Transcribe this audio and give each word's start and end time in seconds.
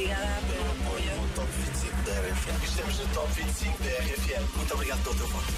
Obrigada 0.00 0.40
pelo 0.48 0.70
apoio. 0.70 1.14
No 1.20 1.28
Top 1.34 1.48
25 1.52 2.02
da 2.04 2.12
RFM. 2.12 2.64
Estamos 2.64 2.98
no 3.00 3.06
Top 3.08 3.32
25 3.34 3.82
da 3.82 3.90
RFM. 3.90 4.56
Muito 4.56 4.74
obrigado 4.74 5.02
pelo 5.02 5.14
teu 5.16 5.28
voto. 5.28 5.52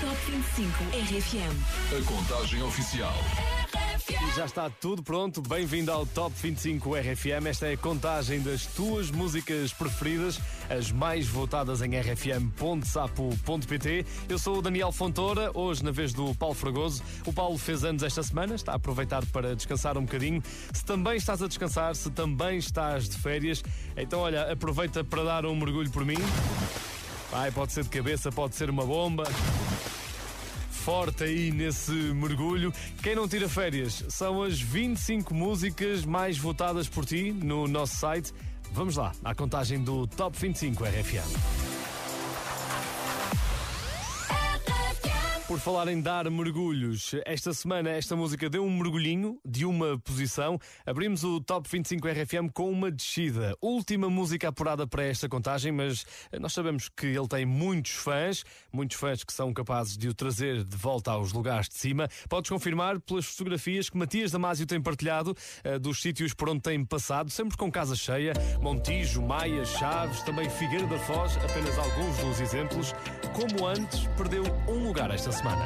Top 0.00 0.30
25 0.30 0.84
RFM. 0.92 1.54
A 1.96 2.04
contagem 2.04 2.62
oficial. 2.64 3.14
E 4.08 4.32
já 4.34 4.44
está 4.46 4.68
tudo 4.68 5.02
pronto. 5.02 5.40
Bem-vindo 5.42 5.92
ao 5.92 6.04
Top 6.04 6.34
25 6.36 6.96
RFM. 6.96 7.46
Esta 7.46 7.66
é 7.68 7.74
a 7.74 7.76
contagem 7.76 8.40
das 8.40 8.66
tuas 8.66 9.10
músicas 9.10 9.72
preferidas, 9.72 10.40
as 10.68 10.90
mais 10.90 11.28
votadas 11.28 11.82
em 11.82 11.94
rfm.sapo.pt. 11.94 12.36
Eu 14.28 14.38
sou 14.38 14.58
o 14.58 14.62
Daniel 14.62 14.90
Fontoura, 14.90 15.50
hoje 15.54 15.84
na 15.84 15.92
vez 15.92 16.12
do 16.12 16.34
Paulo 16.34 16.54
Fragoso. 16.54 17.02
O 17.24 17.32
Paulo 17.32 17.56
fez 17.56 17.84
anos 17.84 18.02
esta 18.02 18.22
semana, 18.22 18.56
está 18.56 18.72
a 18.72 18.76
aproveitar 18.76 19.24
para 19.26 19.54
descansar 19.54 19.96
um 19.96 20.02
bocadinho. 20.02 20.42
Se 20.72 20.84
também 20.84 21.16
estás 21.16 21.40
a 21.42 21.46
descansar, 21.46 21.94
se 21.94 22.10
também 22.10 22.58
estás 22.58 23.08
de 23.08 23.16
férias, 23.18 23.62
então 23.96 24.20
olha, 24.20 24.50
aproveita 24.50 25.04
para 25.04 25.22
dar 25.22 25.46
um 25.46 25.54
mergulho 25.54 25.90
por 25.90 26.04
mim. 26.04 26.18
Vai, 27.30 27.52
pode 27.52 27.72
ser 27.72 27.84
de 27.84 27.90
cabeça, 27.90 28.32
pode 28.32 28.56
ser 28.56 28.68
uma 28.68 28.84
bomba 28.84 29.24
forte 30.82 31.22
aí 31.22 31.52
nesse 31.52 31.92
mergulho. 31.92 32.72
Quem 33.02 33.14
não 33.14 33.28
tira 33.28 33.48
férias 33.48 34.04
são 34.08 34.42
as 34.42 34.60
25 34.60 35.32
músicas 35.32 36.04
mais 36.04 36.36
votadas 36.36 36.88
por 36.88 37.04
ti 37.04 37.32
no 37.32 37.68
nosso 37.68 37.96
site. 37.96 38.32
Vamos 38.72 38.96
lá, 38.96 39.12
à 39.24 39.32
contagem 39.32 39.80
do 39.82 40.08
Top 40.08 40.36
25 40.36 40.82
RFM. 40.84 41.81
Por 45.52 45.60
falar 45.60 45.88
em 45.88 46.00
dar 46.00 46.30
mergulhos, 46.30 47.14
esta 47.26 47.52
semana 47.52 47.90
esta 47.90 48.16
música 48.16 48.48
deu 48.48 48.64
um 48.64 48.74
mergulhinho 48.74 49.38
de 49.44 49.66
uma 49.66 49.98
posição. 49.98 50.58
Abrimos 50.86 51.24
o 51.24 51.42
Top 51.42 51.68
25 51.70 52.08
RFM 52.08 52.50
com 52.54 52.70
uma 52.70 52.90
descida. 52.90 53.54
Última 53.60 54.08
música 54.08 54.48
apurada 54.48 54.86
para 54.86 55.04
esta 55.04 55.28
contagem, 55.28 55.70
mas 55.70 56.06
nós 56.40 56.54
sabemos 56.54 56.88
que 56.88 57.04
ele 57.04 57.28
tem 57.28 57.44
muitos 57.44 57.92
fãs, 57.92 58.44
muitos 58.72 58.96
fãs 58.96 59.22
que 59.22 59.32
são 59.32 59.52
capazes 59.52 59.98
de 59.98 60.08
o 60.08 60.14
trazer 60.14 60.64
de 60.64 60.74
volta 60.74 61.10
aos 61.10 61.34
lugares 61.34 61.68
de 61.68 61.74
cima. 61.74 62.08
Podes 62.30 62.48
confirmar 62.48 62.98
pelas 62.98 63.26
fotografias 63.26 63.90
que 63.90 63.98
Matias 63.98 64.30
Damasio 64.30 64.64
tem 64.64 64.80
partilhado 64.80 65.36
uh, 65.66 65.78
dos 65.78 66.00
sítios 66.00 66.32
por 66.32 66.48
onde 66.48 66.62
tem 66.62 66.82
passado, 66.82 67.28
sempre 67.28 67.58
com 67.58 67.70
casa 67.70 67.94
cheia. 67.94 68.32
Montijo, 68.58 69.20
Maia, 69.20 69.66
Chaves, 69.66 70.22
também 70.22 70.48
Figueira 70.48 70.86
da 70.86 70.98
Foz, 71.00 71.36
apenas 71.36 71.78
alguns 71.78 72.16
dos 72.16 72.40
exemplos. 72.40 72.94
Como 73.34 73.66
antes, 73.66 74.06
perdeu 74.16 74.44
um 74.68 74.86
lugar 74.86 75.10
esta 75.10 75.32
semana. 75.32 75.64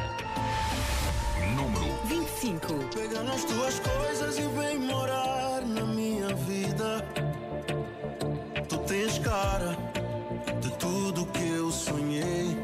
Número 1.56 1.86
25. 2.04 2.74
Pega 2.94 3.22
nas 3.24 3.44
tuas 3.44 3.80
coisas 3.80 4.38
e 4.38 4.42
vem 4.42 4.78
morar 4.78 5.62
na 5.62 5.84
minha 5.84 6.28
vida. 6.34 7.04
Tu 8.68 8.78
tens 8.78 9.18
cara 9.18 9.76
de 10.60 10.70
tudo 10.76 11.26
que 11.26 11.48
eu 11.48 11.70
sonhei. 11.72 12.56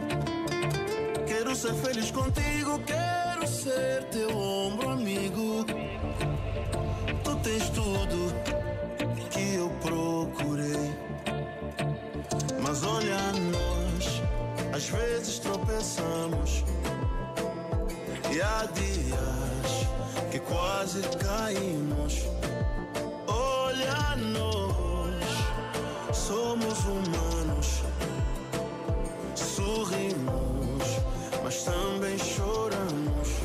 Quero 1.26 1.56
ser 1.56 1.74
feliz 1.74 2.10
contigo, 2.12 2.78
quero 2.86 3.46
ser 3.46 4.04
teu 4.04 4.36
ombro 4.36 4.90
amigo. 4.90 5.64
Tu 7.24 7.36
tens 7.42 7.68
tudo 7.70 8.32
que 9.30 9.54
eu 9.54 9.68
procurei. 9.80 10.92
Mas 12.62 12.84
olha 12.84 13.41
às 14.82 14.88
vezes 14.88 15.38
tropeçamos. 15.38 16.64
E 18.34 18.42
há 18.42 18.66
dias 18.74 19.86
que 20.32 20.40
quase 20.40 21.02
caímos. 21.18 22.24
Olha 23.28 24.16
nós, 24.16 26.16
somos 26.16 26.80
humanos. 26.80 27.82
Sorrimos, 29.36 30.84
mas 31.44 31.62
também 31.62 32.18
choramos. 32.18 33.41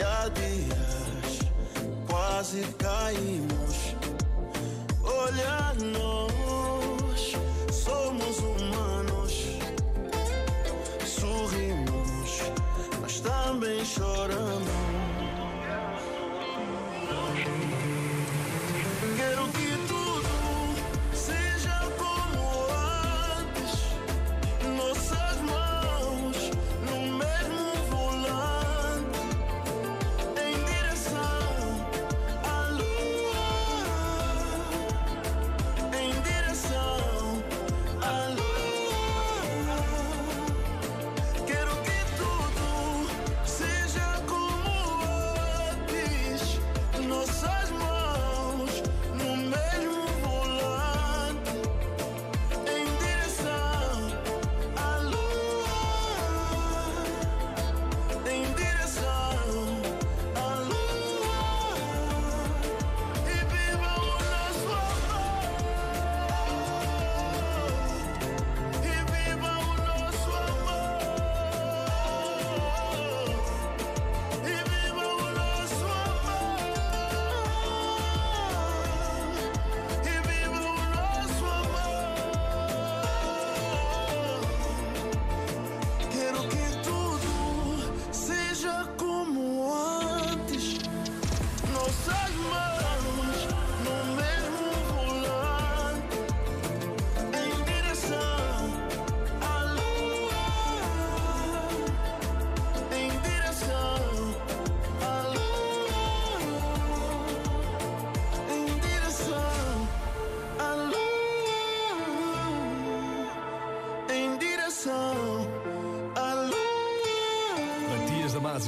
E 0.00 0.02
há 0.02 0.28
dias 0.28 1.40
quase 2.08 2.62
caímos. 2.78 3.94
Olha 5.04 5.74
nós, 5.92 7.36
somos 7.70 8.38
humanos, 8.38 9.58
sorrimos, 11.04 12.40
mas 13.00 13.20
também 13.20 13.84
choramos. 13.84 14.49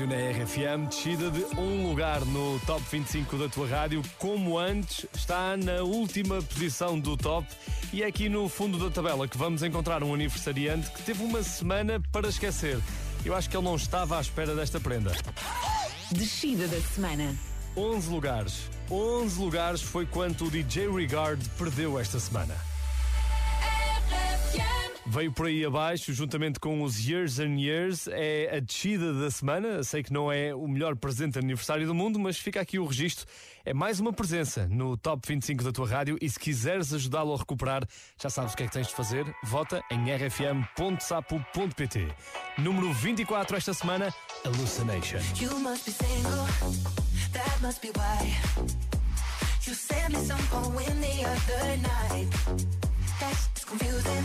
Damasio 0.02 0.06
na 0.06 0.16
RFM, 0.16 0.88
descida 0.88 1.30
de 1.30 1.44
um 1.58 1.88
lugar 1.88 2.24
no 2.24 2.58
top 2.60 2.82
25 2.90 3.36
da 3.36 3.48
tua 3.48 3.66
rádio, 3.66 4.02
como 4.18 4.58
antes, 4.58 5.06
está 5.14 5.56
na 5.56 5.82
última 5.82 6.42
posição 6.42 6.98
do 6.98 7.16
top 7.16 7.46
e 7.92 8.02
é 8.02 8.06
aqui 8.06 8.28
no 8.28 8.48
fundo 8.48 8.78
da 8.78 8.90
tabela 8.90 9.28
que 9.28 9.36
vamos 9.36 9.62
encontrar 9.62 10.02
um 10.02 10.14
aniversariante 10.14 10.90
que 10.90 11.02
teve 11.02 11.22
uma 11.22 11.42
semana 11.42 12.02
para 12.10 12.28
esquecer. 12.28 12.80
Eu 13.24 13.34
acho 13.34 13.48
que 13.48 13.56
ele 13.56 13.64
não 13.64 13.76
estava 13.76 14.18
à 14.18 14.20
espera 14.20 14.54
desta 14.54 14.80
prenda. 14.80 15.12
Descida 16.10 16.66
da 16.66 16.80
semana. 16.80 17.34
11 17.76 18.10
lugares. 18.10 18.70
11 18.90 19.40
lugares 19.40 19.82
foi 19.82 20.04
quanto 20.06 20.46
o 20.46 20.50
DJ 20.50 20.90
Regard 20.90 21.48
perdeu 21.50 21.98
esta 21.98 22.18
semana. 22.18 22.54
Veio 25.12 25.30
por 25.30 25.44
aí 25.44 25.62
abaixo, 25.62 26.10
juntamente 26.14 26.58
com 26.58 26.82
os 26.82 26.98
Years 27.06 27.38
and 27.38 27.60
Years, 27.60 28.08
é 28.08 28.56
a 28.56 28.60
descida 28.60 29.12
da 29.12 29.30
semana. 29.30 29.84
Sei 29.84 30.02
que 30.02 30.10
não 30.10 30.32
é 30.32 30.54
o 30.54 30.66
melhor 30.66 30.96
presente 30.96 31.34
de 31.34 31.38
aniversário 31.38 31.86
do 31.86 31.94
mundo, 31.94 32.18
mas 32.18 32.38
fica 32.38 32.62
aqui 32.62 32.78
o 32.78 32.86
registro. 32.86 33.26
É 33.62 33.74
mais 33.74 34.00
uma 34.00 34.10
presença 34.10 34.66
no 34.68 34.96
Top 34.96 35.20
25 35.28 35.64
da 35.64 35.70
tua 35.70 35.86
rádio 35.86 36.16
e 36.18 36.30
se 36.30 36.38
quiseres 36.38 36.94
ajudá-lo 36.94 37.34
a 37.34 37.36
recuperar, 37.36 37.86
já 38.18 38.30
sabes 38.30 38.54
o 38.54 38.56
que 38.56 38.62
é 38.62 38.66
que 38.66 38.72
tens 38.72 38.86
de 38.86 38.94
fazer. 38.94 39.26
Vota 39.44 39.84
em 39.90 40.10
rfm.sapo.pt. 40.10 42.08
Número 42.56 42.90
24 42.94 43.54
esta 43.58 43.74
semana, 43.74 44.14
Hallucination. 44.46 45.18
You 45.38 45.58
must 45.60 45.84
be 45.84 45.92
single, 45.92 46.46
that 47.34 47.60
must 47.60 47.82
be 47.82 47.90
why. 47.90 48.34
You 49.66 49.74
sent 49.74 50.08
me 50.08 50.16
some 50.24 50.42
poem 50.48 51.00
the 51.02 51.26
other 51.26 51.76
night. 51.82 52.30
That's 53.20 53.62
confusing, 53.66 54.24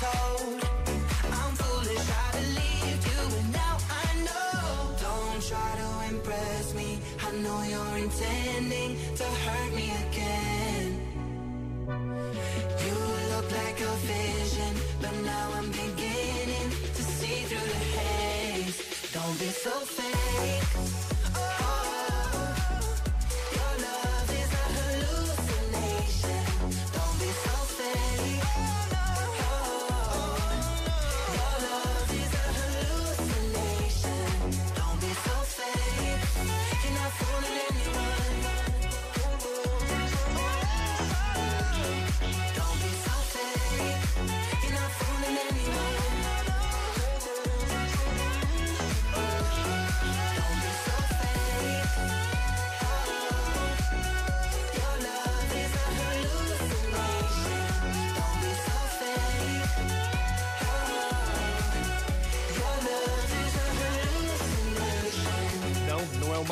I'm 0.00 1.54
foolish, 1.56 2.08
I 2.08 2.30
believed 2.38 3.04
you, 3.10 3.52
now 3.52 3.76
I 3.90 4.14
know. 4.26 4.94
Don't 5.02 5.42
try 5.42 5.70
to 5.82 6.14
impress 6.14 6.72
me. 6.74 7.00
I 7.26 7.32
know 7.42 7.62
you're 7.64 7.98
intending 8.04 8.96
to 9.16 9.24
hurt 9.24 9.72
me 9.74 9.90
again. 10.06 11.00
You 12.86 12.94
look 13.34 13.50
like 13.50 13.80
a 13.80 13.94
vision, 14.06 14.72
but 15.00 15.14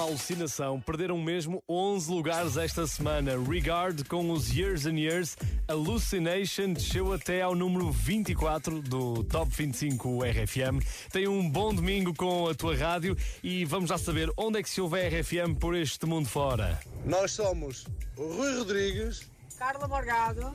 alucinação. 0.07 0.81
Perderam 0.81 1.19
mesmo 1.19 1.63
11 1.69 2.11
lugares 2.11 2.57
esta 2.57 2.87
semana. 2.87 3.33
Regard 3.39 4.05
com 4.05 4.31
os 4.31 4.51
Years 4.51 4.87
and 4.87 4.99
Years. 4.99 5.37
Hallucination 5.69 6.73
desceu 6.73 7.13
até 7.13 7.43
ao 7.43 7.55
número 7.55 7.91
24 7.91 8.83
do 8.83 9.25
Top 9.25 9.51
25 9.55 10.23
RFM. 10.23 10.85
Tem 11.11 11.29
um 11.29 11.49
bom 11.49 11.75
domingo 11.75 12.15
com 12.15 12.49
a 12.49 12.55
tua 12.55 12.77
rádio 12.77 13.17
e 13.43 13.65
vamos 13.65 13.89
já 13.89 13.99
saber 13.99 14.31
onde 14.37 14.59
é 14.59 14.63
que 14.63 14.71
se 14.71 14.81
ouve 14.81 15.01
a 15.01 15.09
RFM 15.09 15.59
por 15.59 15.75
este 15.75 16.07
mundo 16.07 16.29
fora. 16.29 16.81
Nós 17.05 17.33
somos 17.33 17.87
Rui 18.17 18.59
Rodrigues 18.59 19.23
Carla 19.59 19.89
Morgado. 19.89 20.55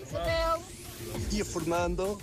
Isabel. 0.00 0.79
E 1.32 1.42
o 1.42 1.44
Fernando. 1.44 2.20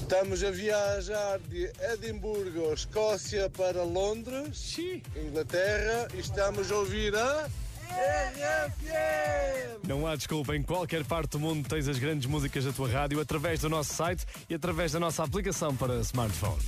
Estamos 0.00 0.42
a 0.42 0.50
viajar 0.50 1.38
de 1.48 1.70
Edimburgo, 1.92 2.72
Escócia, 2.72 3.50
para 3.50 3.82
Londres, 3.82 4.76
Inglaterra, 5.16 6.08
e 6.14 6.20
estamos 6.20 6.70
a 6.70 6.76
ouvir 6.76 7.14
a 7.14 7.48
RFM! 7.90 9.86
Não 9.86 10.06
há 10.06 10.14
desculpa, 10.14 10.54
em 10.54 10.62
qualquer 10.62 11.04
parte 11.04 11.32
do 11.32 11.40
mundo 11.40 11.68
tens 11.68 11.88
as 11.88 11.98
grandes 11.98 12.26
músicas 12.26 12.64
da 12.64 12.72
tua 12.72 12.88
rádio 12.88 13.20
através 13.20 13.60
do 13.60 13.68
nosso 13.68 13.92
site 13.94 14.24
e 14.48 14.54
através 14.54 14.92
da 14.92 15.00
nossa 15.00 15.24
aplicação 15.24 15.74
para 15.74 15.94
smartphone. 16.00 16.62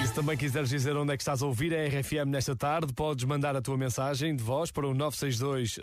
E 0.00 0.06
se 0.06 0.14
também 0.14 0.34
quiseres 0.34 0.70
dizer 0.70 0.96
onde 0.96 1.12
é 1.12 1.16
que 1.16 1.22
estás 1.22 1.42
a 1.42 1.46
ouvir 1.46 1.74
a 1.74 1.86
RFM 1.86 2.28
nesta 2.28 2.56
tarde, 2.56 2.90
podes 2.94 3.22
mandar 3.24 3.54
a 3.54 3.60
tua 3.60 3.76
mensagem 3.76 4.34
de 4.34 4.42
voz 4.42 4.70
para 4.70 4.86
o 4.86 4.94
962 4.94 5.78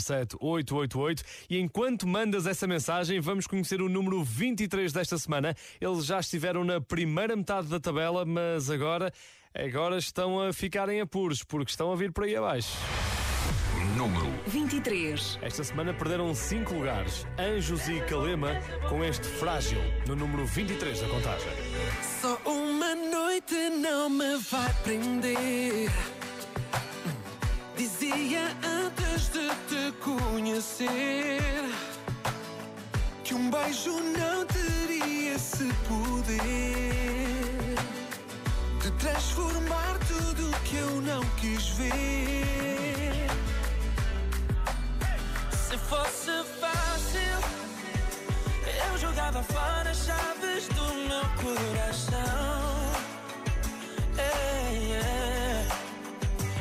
007 0.00 0.36
888 0.40 1.22
e 1.48 1.60
enquanto 1.60 2.04
mandas 2.04 2.48
essa 2.48 2.66
mensagem, 2.66 3.20
vamos 3.20 3.46
conhecer 3.46 3.80
o 3.80 3.88
número 3.88 4.24
23 4.24 4.92
desta 4.92 5.16
semana. 5.16 5.54
Eles 5.80 6.06
já 6.06 6.18
estiveram 6.18 6.64
na 6.64 6.80
primeira 6.80 7.36
metade 7.36 7.68
da 7.68 7.78
tabela, 7.78 8.24
mas 8.24 8.68
agora, 8.68 9.12
agora 9.54 9.96
estão 9.96 10.40
a 10.40 10.52
ficar 10.52 10.88
em 10.88 11.00
apuros, 11.00 11.44
porque 11.44 11.70
estão 11.70 11.92
a 11.92 11.96
vir 11.96 12.10
por 12.10 12.24
aí 12.24 12.34
abaixo. 12.34 12.76
Número 13.96 14.26
23. 14.46 15.38
Esta 15.42 15.62
semana 15.62 15.92
perderam 15.92 16.34
5 16.34 16.74
lugares. 16.74 17.26
Anjos 17.38 17.88
e 17.88 18.00
Calema 18.00 18.56
com 18.88 19.04
este 19.04 19.26
frágil 19.26 19.80
no 20.08 20.16
número 20.16 20.46
23 20.46 21.00
da 21.00 21.08
contagem. 21.08 21.50
Só 22.20 22.40
uma 22.46 22.71
noite 23.32 23.70
não 23.70 24.10
me 24.10 24.36
vai 24.50 24.70
prender. 24.84 25.90
Dizia 27.74 28.54
antes 28.62 29.30
de 29.30 29.48
te 29.68 29.92
conhecer 30.04 31.40
que 33.24 33.34
um 33.34 33.50
beijo 33.50 33.98
não 34.18 34.44
teria 34.44 35.34
esse 35.34 35.64
poder 35.88 36.44
de 38.82 38.90
transformar 38.98 39.98
tudo 40.06 40.54
que 40.64 40.76
eu 40.76 41.00
não 41.00 41.22
quis 41.40 41.68
ver. 41.68 43.30
Se 45.52 45.78
fosse 45.78 46.32
fácil, 46.60 47.38
eu 48.90 48.98
jogava 48.98 49.42
fora 49.42 49.90
as 49.90 50.04
chaves 50.04 50.68
do 50.68 50.84
meu 51.08 51.24
coração. 51.40 52.91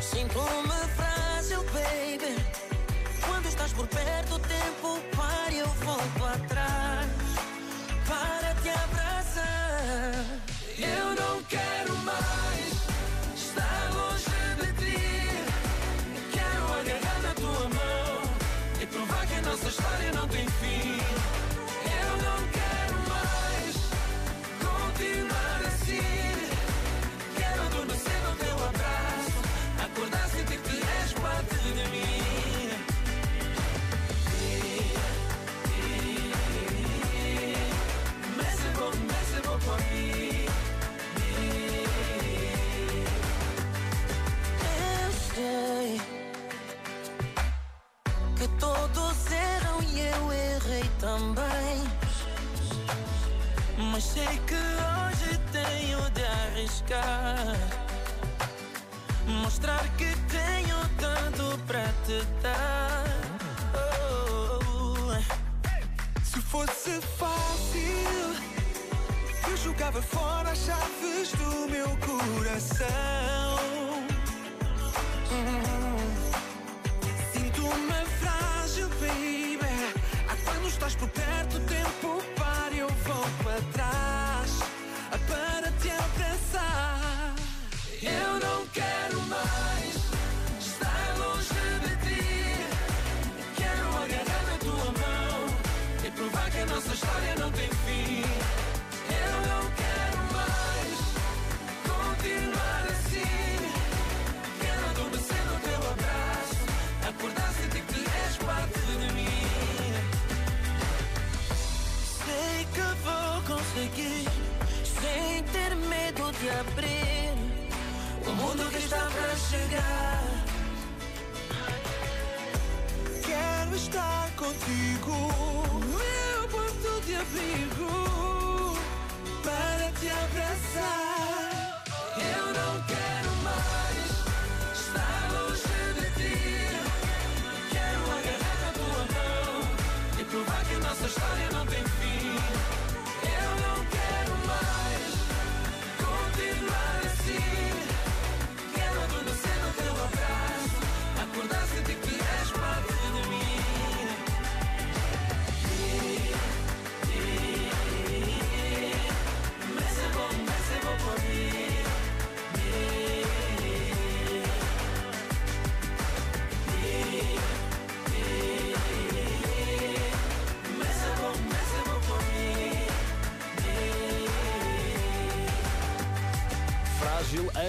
Sinto-me 0.02 0.88
frágil, 0.96 1.64
baby. 1.74 2.36
Quando 3.26 3.48
estás 3.48 3.74
por 3.74 3.88
perto, 3.88 4.36
o 4.36 4.40
tempo 4.40 5.00
para 5.16 5.52
e 5.52 5.60
eu 5.60 5.68
volto 5.68 6.26
atrás 6.26 7.08
para 8.08 8.54
te 8.62 8.70
abraçar. 8.70 10.26
Eu 10.78 11.16
não 11.16 11.44
quero 11.44 11.96
mais 11.98 12.74
estar 13.36 13.91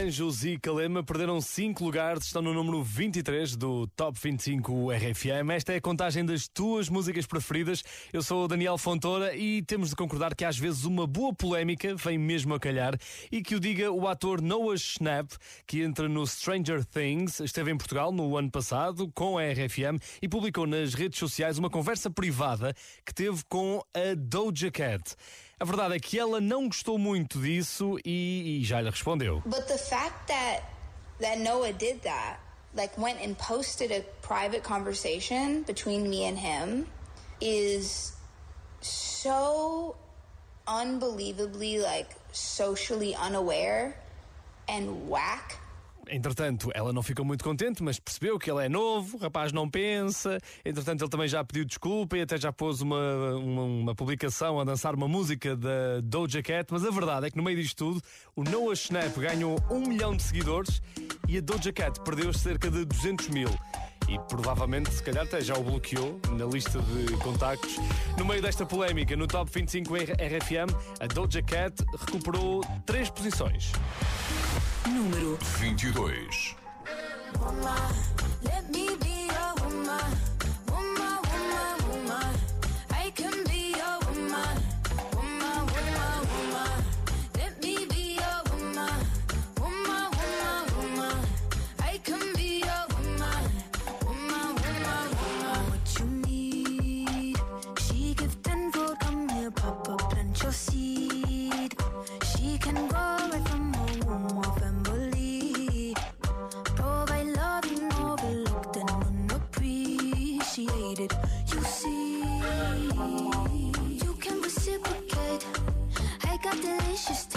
Anjos 0.02 0.44
e 0.44 0.58
Calema 0.58 1.00
perderam 1.00 1.40
5 1.40 1.84
lugares, 1.84 2.24
estão 2.24 2.42
no 2.42 2.52
número 2.52 2.82
23 2.82 3.54
do 3.54 3.86
Top 3.86 4.18
25 4.20 4.90
RFM. 4.90 5.50
Esta 5.54 5.74
é 5.74 5.76
a 5.76 5.80
contagem 5.80 6.24
das 6.26 6.48
tuas 6.48 6.88
músicas 6.88 7.24
preferidas. 7.24 7.84
Eu 8.12 8.20
sou 8.20 8.44
o 8.44 8.48
Daniel 8.48 8.76
Fontoura 8.76 9.36
e 9.36 9.62
temos 9.62 9.90
de 9.90 9.96
concordar 9.96 10.34
que 10.34 10.44
às 10.44 10.58
vezes 10.58 10.84
uma 10.84 11.06
boa 11.06 11.32
polémica 11.32 11.94
vem 11.94 12.18
mesmo 12.18 12.52
a 12.52 12.58
calhar 12.58 12.98
e 13.30 13.42
que 13.42 13.54
o 13.54 13.60
diga 13.60 13.92
o 13.92 14.08
ator 14.08 14.42
Noah 14.42 14.76
Schnapp, 14.76 15.36
que 15.68 15.82
entra 15.82 16.08
no 16.08 16.26
Stranger 16.26 16.84
Things, 16.84 17.38
esteve 17.38 17.70
em 17.70 17.76
Portugal 17.76 18.10
no 18.10 18.36
ano 18.36 18.50
passado 18.50 19.08
com 19.14 19.38
a 19.38 19.42
RFM 19.44 20.02
e 20.20 20.28
publicou 20.28 20.66
nas 20.66 20.94
redes 20.94 21.20
sociais 21.20 21.58
uma 21.58 21.70
conversa 21.70 22.10
privada 22.10 22.74
que 23.06 23.14
teve 23.14 23.40
com 23.48 23.80
a 23.94 24.16
Doja 24.16 24.72
Cat. 24.72 25.14
A 25.60 25.64
verdade 25.64 25.94
é 25.94 26.00
que 26.00 26.18
ela 26.18 26.40
não 26.40 26.66
gostou 26.66 26.98
muito 26.98 27.40
disso 27.40 27.98
e, 28.04 28.60
e 28.60 28.64
já 28.64 28.80
lhe 28.80 28.90
respondeu. 28.90 29.42
But 29.44 29.66
the 29.68 29.78
fact 29.78 30.26
that 30.28 30.64
that 31.20 31.38
Noah 31.38 31.72
did 31.72 32.02
that, 32.02 32.40
like 32.74 32.98
went 32.98 33.20
and 33.20 33.34
posted 33.38 33.92
a 33.92 34.02
private 34.22 34.62
conversation 34.62 35.62
between 35.62 36.08
me 36.08 36.24
and 36.24 36.36
him, 36.36 36.86
is 37.40 38.12
so 38.80 39.94
unbelievably 40.66 41.78
like 41.78 42.08
socially 42.32 43.14
unaware 43.14 43.96
and 44.68 45.08
whack. 45.08 45.58
Entretanto, 46.12 46.70
ela 46.74 46.92
não 46.92 47.02
ficou 47.02 47.24
muito 47.24 47.42
contente, 47.42 47.82
mas 47.82 47.98
percebeu 47.98 48.38
que 48.38 48.50
ele 48.50 48.66
é 48.66 48.68
novo, 48.68 49.16
o 49.16 49.20
rapaz 49.20 49.50
não 49.50 49.68
pensa. 49.68 50.38
Entretanto, 50.62 51.02
ele 51.02 51.10
também 51.10 51.26
já 51.26 51.42
pediu 51.42 51.64
desculpa 51.64 52.18
e 52.18 52.20
até 52.20 52.36
já 52.36 52.52
pôs 52.52 52.82
uma, 52.82 53.34
uma, 53.36 53.62
uma 53.62 53.94
publicação 53.94 54.60
a 54.60 54.64
dançar 54.64 54.94
uma 54.94 55.08
música 55.08 55.56
da 55.56 56.00
Doja 56.02 56.42
Cat. 56.42 56.70
Mas 56.70 56.84
a 56.84 56.90
verdade 56.90 57.28
é 57.28 57.30
que 57.30 57.36
no 57.38 57.42
meio 57.42 57.56
disto 57.56 57.78
tudo, 57.78 58.02
o 58.36 58.44
Noah 58.44 58.76
Schnapp 58.76 59.18
ganhou 59.18 59.58
um 59.70 59.80
milhão 59.80 60.14
de 60.14 60.22
seguidores 60.22 60.82
e 61.26 61.38
a 61.38 61.40
Doja 61.40 61.72
Cat 61.72 61.98
perdeu 62.02 62.30
cerca 62.34 62.70
de 62.70 62.84
200 62.84 63.28
mil. 63.30 63.48
E 64.06 64.18
provavelmente, 64.28 64.92
se 64.92 65.02
calhar, 65.02 65.24
até 65.24 65.40
já 65.40 65.56
o 65.56 65.62
bloqueou 65.62 66.20
na 66.36 66.44
lista 66.44 66.78
de 66.78 67.16
contactos. 67.18 67.76
No 68.18 68.26
meio 68.26 68.42
desta 68.42 68.66
polémica, 68.66 69.16
no 69.16 69.26
Top 69.26 69.50
25 69.50 69.94
RFM, 69.94 70.74
a 71.00 71.06
Doja 71.06 71.42
Cat 71.42 71.82
recuperou 71.98 72.60
três 72.84 73.08
posições. 73.08 73.72
Número 74.86 75.38
22. 75.58 76.56
Let 78.42 78.70
me 78.70 78.88
be 79.00 79.28
your 79.30 79.54
woman, 79.64 79.88
woman, 79.88 80.31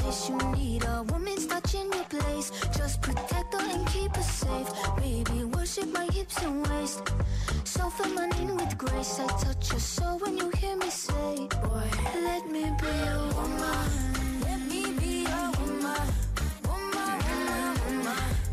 You 0.06 0.38
need 0.54 0.84
a 0.86 1.04
woman's 1.12 1.48
touch 1.48 1.74
in 1.74 1.92
your 1.92 2.04
place. 2.06 2.52
Just 2.78 3.02
protect 3.02 3.54
her 3.54 3.70
and 3.74 3.88
keep 3.88 4.16
her 4.16 4.22
safe. 4.22 4.70
Baby, 4.98 5.44
worship 5.46 5.92
my 5.92 6.06
hips 6.06 6.42
and 6.44 6.66
waist. 6.68 7.02
So 7.64 7.90
feminine 7.90 8.56
with 8.56 8.78
grace. 8.78 9.20
I 9.20 9.28
touch 9.28 9.72
your 9.72 9.80
soul 9.80 10.20
when 10.20 10.38
you 10.38 10.50
hear 10.52 10.78
me 10.78 10.90
say, 10.90 11.48
Boy, 11.64 11.90
let 12.24 12.50
me 12.50 12.64
be 12.82 12.88
a 12.88 13.18
woman. 13.36 14.42
Let 14.42 14.62
me 14.72 14.94
be 15.00 15.26
a 15.26 15.52
woman. 15.60 16.08
Woman, 16.68 17.18
woman, 17.30 17.74
woman. 17.98 18.45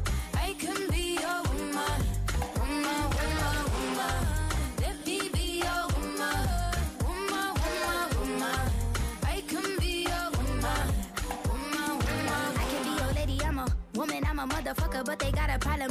Motherfucker, 14.47 15.05
but 15.05 15.19
they 15.19 15.31
got 15.31 15.51
a 15.51 15.59
problem. 15.59 15.91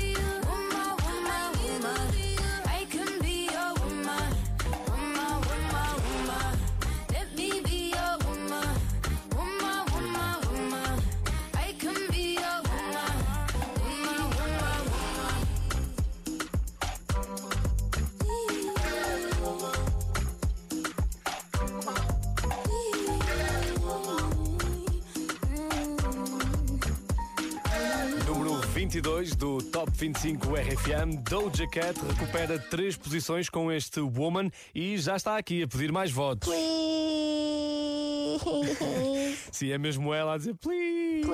22 28.91 29.35
do 29.37 29.63
Top 29.63 29.89
25 29.89 30.53
RFM, 30.53 31.15
Doja 31.23 31.65
Cat 31.65 31.97
recupera 32.05 32.59
três 32.59 32.97
posições 32.97 33.49
com 33.49 33.71
este 33.71 34.01
Woman 34.01 34.51
e 34.75 34.97
já 34.97 35.15
está 35.15 35.37
aqui 35.37 35.63
a 35.63 35.67
pedir 35.67 35.93
mais 35.93 36.11
votos. 36.11 36.49
Sim, 39.49 39.71
é 39.71 39.77
mesmo 39.77 40.13
ela 40.13 40.33
a 40.33 40.37
dizer 40.37 40.55
please. 40.55 41.25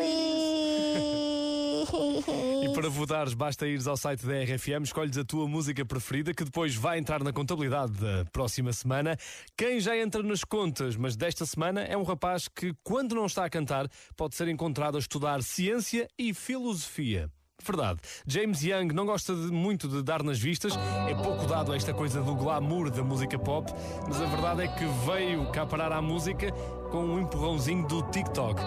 E 2.64 2.74
para 2.76 2.90
votares, 2.90 3.34
basta 3.34 3.68
ires 3.68 3.88
ao 3.88 3.98
site 3.98 4.24
da 4.24 4.34
RFM, 4.44 4.84
escolhes 4.84 5.18
a 5.18 5.24
tua 5.24 5.48
música 5.48 5.84
preferida, 5.84 6.36
que 6.36 6.44
depois 6.44 6.76
vai 6.76 7.00
entrar 7.00 7.24
na 7.24 7.34
contabilidade 7.34 7.94
da 7.94 8.24
próxima 8.32 8.72
semana. 8.72 9.18
Quem 9.58 9.80
já 9.80 9.98
entra 9.98 10.22
nas 10.22 10.44
contas, 10.44 10.96
mas 10.96 11.16
desta 11.16 11.44
semana, 11.44 11.82
é 11.82 11.98
um 11.98 12.04
rapaz 12.04 12.48
que, 12.48 12.72
quando 12.84 13.16
não 13.16 13.26
está 13.26 13.46
a 13.46 13.50
cantar, 13.50 13.90
pode 14.16 14.36
ser 14.36 14.48
encontrado 14.48 14.96
a 14.96 15.00
estudar 15.00 15.42
ciência 15.42 16.08
e 16.20 16.36
filosofia. 16.36 17.32
Verdade. 17.64 18.00
James 18.26 18.62
Young 18.64 18.94
não 18.94 19.06
gosta 19.06 19.34
de- 19.36 19.52
muito 19.52 19.88
de 19.88 20.02
dar 20.04 20.24
nas 20.24 20.40
vistas, 20.40 20.74
é 21.10 21.14
pouco 21.16 21.46
dado 21.48 21.72
a 21.72 21.76
esta 21.76 21.94
coisa 21.94 22.22
do 22.22 22.34
glamour 22.36 22.90
da 22.90 23.04
música 23.04 23.38
pop, 23.38 23.72
mas 24.08 24.22
a 24.22 24.26
verdade 24.26 24.62
é 24.64 24.68
que 24.68 24.86
veio 25.06 25.46
cá 25.52 25.66
parar 25.66 25.92
à 25.92 26.02
música 26.02 26.52
com 26.92 27.04
um 27.04 27.20
empurrãozinho 27.20 27.86
do 27.88 28.04
TikTok. 28.04 28.62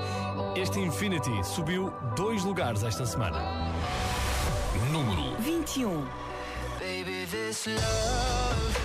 Este 0.57 0.81
Infinity 0.81 1.43
subiu 1.45 1.91
dois 2.17 2.45
lugares 2.45 2.83
esta 2.83 3.07
semana. 3.07 3.39
Número 4.93 5.37
21. 5.41 6.05
Baby, 6.81 7.27
this 7.31 7.67
love, 7.67 8.81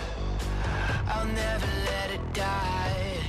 I'll 1.07 1.25
never 1.25 1.67
let 1.85 2.13
it 2.13 2.21
die. 2.33 3.23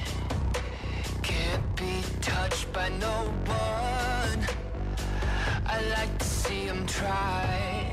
Can't 1.23 1.65
be 1.77 2.03
touched 2.21 2.67
by 2.73 2.91
no 3.01 3.33
one. 3.49 4.56
I 5.69 5.81
like 5.89 6.19
to 6.19 6.25
see 6.25 6.67
him 6.67 6.87
try. 6.87 7.86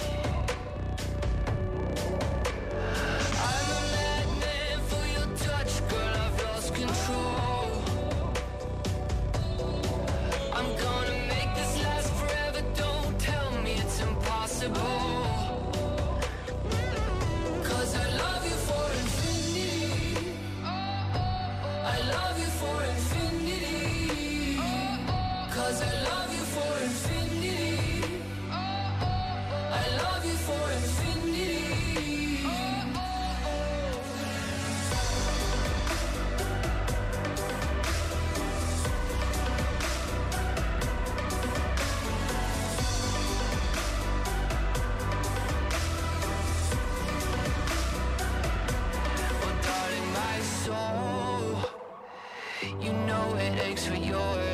Know 53.73 53.79
it 53.79 53.81
aches 53.81 53.87
for 53.87 53.95
yours. 53.95 54.52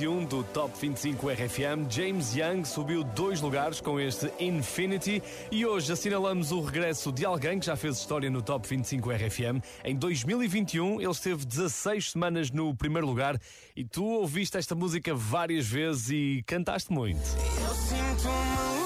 21 0.00 0.24
do 0.24 0.42
Top 0.42 0.72
25 0.80 1.28
RFM, 1.28 1.90
James 1.90 2.34
Young 2.34 2.64
subiu 2.64 3.04
dois 3.04 3.42
lugares 3.42 3.82
com 3.82 4.00
este 4.00 4.32
Infinity 4.40 5.22
e 5.52 5.66
hoje 5.66 5.92
assinalamos 5.92 6.52
o 6.52 6.62
regresso 6.62 7.12
de 7.12 7.26
alguém 7.26 7.60
que 7.60 7.66
já 7.66 7.76
fez 7.76 7.98
história 7.98 8.30
no 8.30 8.40
Top 8.40 8.66
25 8.66 9.10
RFM. 9.10 9.62
Em 9.84 9.94
2021 9.94 11.02
ele 11.02 11.10
esteve 11.10 11.44
16 11.44 12.12
semanas 12.12 12.50
no 12.50 12.74
primeiro 12.74 13.06
lugar 13.06 13.38
e 13.76 13.84
tu 13.84 14.02
ouviste 14.06 14.56
esta 14.56 14.74
música 14.74 15.14
várias 15.14 15.66
vezes 15.66 16.08
e 16.08 16.42
cantaste 16.46 16.90
muito. 16.90 17.20
Eu 17.20 17.74
sinto-me 17.74 18.79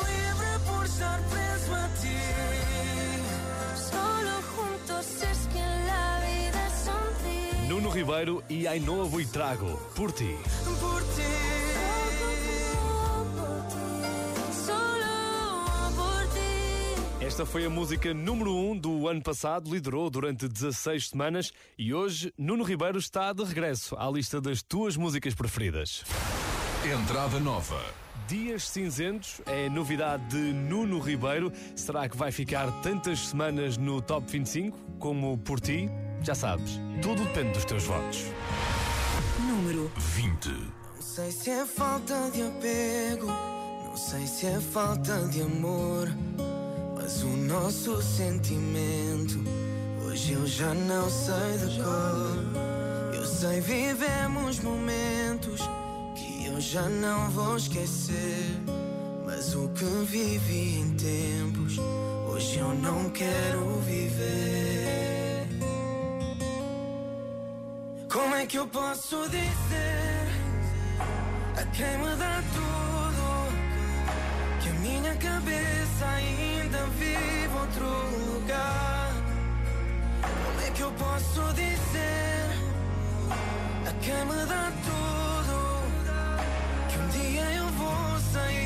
Ribeiro 7.95 8.43
e 8.51 8.67
Ainhoa 8.67 9.07
Buitrago, 9.07 9.77
por 9.95 10.11
ti. 10.11 10.37
Por 10.65 10.73
ti. 10.75 10.81
Por 10.81 11.03
ti. 11.15 11.25
Esta 17.25 17.47
foi 17.47 17.65
a 17.65 17.71
música 17.71 18.13
número 18.13 18.53
1 18.53 18.71
um 18.71 18.77
do 18.77 19.09
ano 19.09 19.23
passado, 19.23 19.73
liderou 19.73 20.11
durante 20.11 20.49
16 20.49 21.11
semanas 21.11 21.53
e 21.79 21.95
hoje 21.95 22.35
Nuno 22.37 22.65
Ribeiro 22.65 22.99
está 22.99 23.33
de 23.33 23.45
regresso 23.45 23.97
à 23.97 24.11
lista 24.11 24.41
das 24.41 24.61
tuas 24.61 24.97
músicas 24.97 25.33
preferidas. 25.33 26.03
Entrada 26.85 27.39
nova. 27.39 27.81
Dias 28.27 28.69
Cinzentos 28.69 29.41
é 29.47 29.69
novidade 29.69 30.27
de 30.31 30.53
Nuno 30.53 30.99
Ribeiro. 30.99 31.53
Será 31.77 32.09
que 32.09 32.17
vai 32.17 32.33
ficar 32.33 32.71
tantas 32.83 33.21
semanas 33.21 33.77
no 33.77 34.03
Top 34.03 34.31
25 34.31 34.77
como 34.99 35.39
por 35.39 35.61
ti? 35.61 35.89
Já 36.25 36.35
sabes, 36.35 36.81
tudo 37.03 37.23
depende 37.23 37.53
dos 37.53 37.67
teus 37.67 37.85
votos. 37.85 38.25
Número 39.39 39.93
20. 39.95 40.49
Não 40.49 41.03
sei 41.03 41.31
se 41.31 41.51
é 41.51 41.67
falta 41.67 42.31
de 42.33 42.43
apego, 42.43 43.27
não 43.27 43.95
sei 43.95 44.27
se 44.27 44.47
é 44.47 44.59
falta 44.59 45.29
de 45.29 45.43
amor, 45.43 46.09
mas 46.95 47.23
o 47.23 47.27
nosso 47.27 48.01
sentimento 48.01 49.39
hoje 50.07 50.33
eu 50.33 50.47
já 50.47 50.73
não 50.73 51.11
sei 51.11 51.59
de 51.59 51.83
cor. 51.83 53.15
Eu 53.15 53.27
sei 53.27 53.61
vivemos 53.61 54.61
momentos 54.61 55.61
que 56.17 56.47
eu 56.47 56.59
já 56.59 56.89
não 56.89 57.29
vou 57.33 57.59
esquecer, 57.59 58.63
mas 59.27 59.55
o 59.55 59.69
que 59.69 59.85
vivi 60.07 60.79
em 60.79 60.95
tempos 60.95 61.77
hoje 62.27 62.61
eu 62.61 62.75
não 62.77 63.11
quero 63.11 63.79
viver. 63.81 65.04
É 68.45 68.47
que 68.47 68.59
eu 68.59 68.67
posso 68.67 69.27
dizer 69.31 70.27
a 71.57 71.65
quem 71.73 71.99
me 71.99 72.15
dá 72.17 72.43
tudo 72.53 73.25
que 74.61 74.69
a 74.69 74.73
minha 74.85 75.17
cabeça 75.17 76.07
ainda 76.17 76.79
vive 76.99 77.55
outro 77.59 77.87
lugar? 78.35 79.13
Como 80.21 80.61
é 80.61 80.71
que 80.73 80.83
eu 80.83 80.93
posso 80.93 81.55
dizer 81.55 82.45
a 83.89 83.93
quem 84.05 84.25
me 84.27 84.47
dá 84.47 84.71
tudo 84.89 85.57
que 86.91 86.99
um 86.99 87.09
dia 87.09 87.45
eu 87.55 87.69
vou 87.69 88.19
sair 88.31 88.63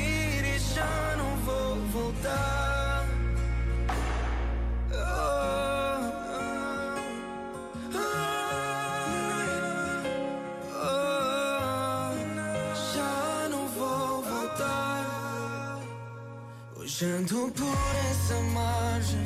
Hoje 17.01 17.11
ando 17.13 17.49
por 17.51 17.95
essa 18.11 18.35
margem, 18.51 19.23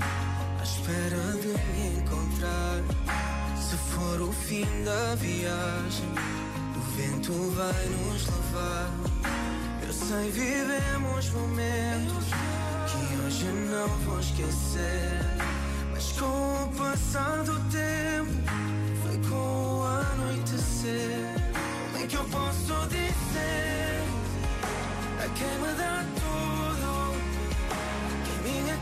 à 0.60 0.64
espera 0.64 1.18
de 1.42 1.48
me 1.48 1.98
encontrar. 1.98 2.84
Se 3.60 3.76
for 3.78 4.22
o 4.22 4.32
fim 4.32 4.68
da 4.84 5.16
viagem, 5.16 6.14
o 6.76 6.80
vento 6.96 7.34
vai 7.56 7.86
nos 7.88 8.28
levar. 8.28 8.92
Eu 9.88 9.92
sei, 9.92 10.30
vivemos 10.30 11.30
momentos 11.32 12.26
que 12.92 13.26
hoje 13.26 13.46
não 13.46 13.88
vou 14.06 14.20
esquecer. 14.20 15.20
Mas 15.92 16.12
com 16.12 16.66
o 16.66 16.72
passar 16.78 17.44
do 17.44 17.60
tempo, 17.72 18.34
foi 19.02 19.18
com 19.28 19.80
o 19.80 19.84
anoitecer. 19.84 21.26
Como 21.92 22.04
é 22.04 22.08
que 22.08 22.18
eu 22.18 22.26
posso 22.26 22.88
dizer 22.90 24.04
a 25.26 25.28
quem 25.30 25.58
me 25.58 25.76
dá 25.76 26.23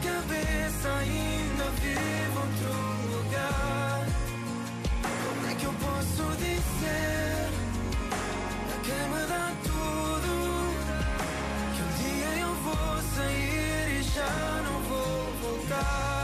cabeça 0.02 0.90
ainda 1.00 1.66
vive 1.82 2.38
outro 2.38 2.74
lugar? 3.16 4.06
Como 5.02 5.48
é 5.48 5.56
que 5.56 5.66
eu 5.66 5.74
posso 5.74 6.24
dizer 6.38 7.50
a 8.70 8.78
quem 8.84 9.04
me 9.14 9.28
dá 9.28 9.52
tudo 9.64 10.32
que 11.76 11.82
um 11.82 11.92
dia 12.04 12.32
eu 12.42 12.54
vou 12.56 13.02
sair 13.16 14.00
e 14.00 14.04
já 14.04 14.62
não 14.66 14.80
vou 14.90 15.34
voltar? 15.42 16.21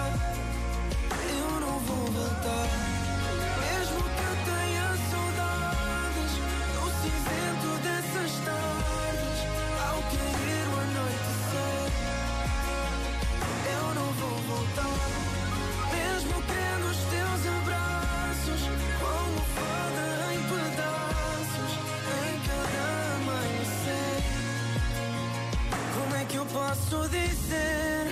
Posso 26.58 27.08
dizer 27.10 28.08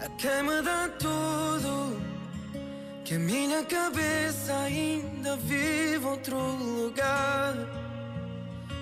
a 0.00 0.08
quem 0.20 0.42
me 0.42 0.60
dá 0.62 0.88
tudo? 0.98 1.98
Que 3.04 3.14
a 3.14 3.18
minha 3.18 3.62
cabeça 3.64 4.52
ainda 4.66 5.36
vive 5.36 6.04
outro 6.04 6.36
lugar. 6.36 7.54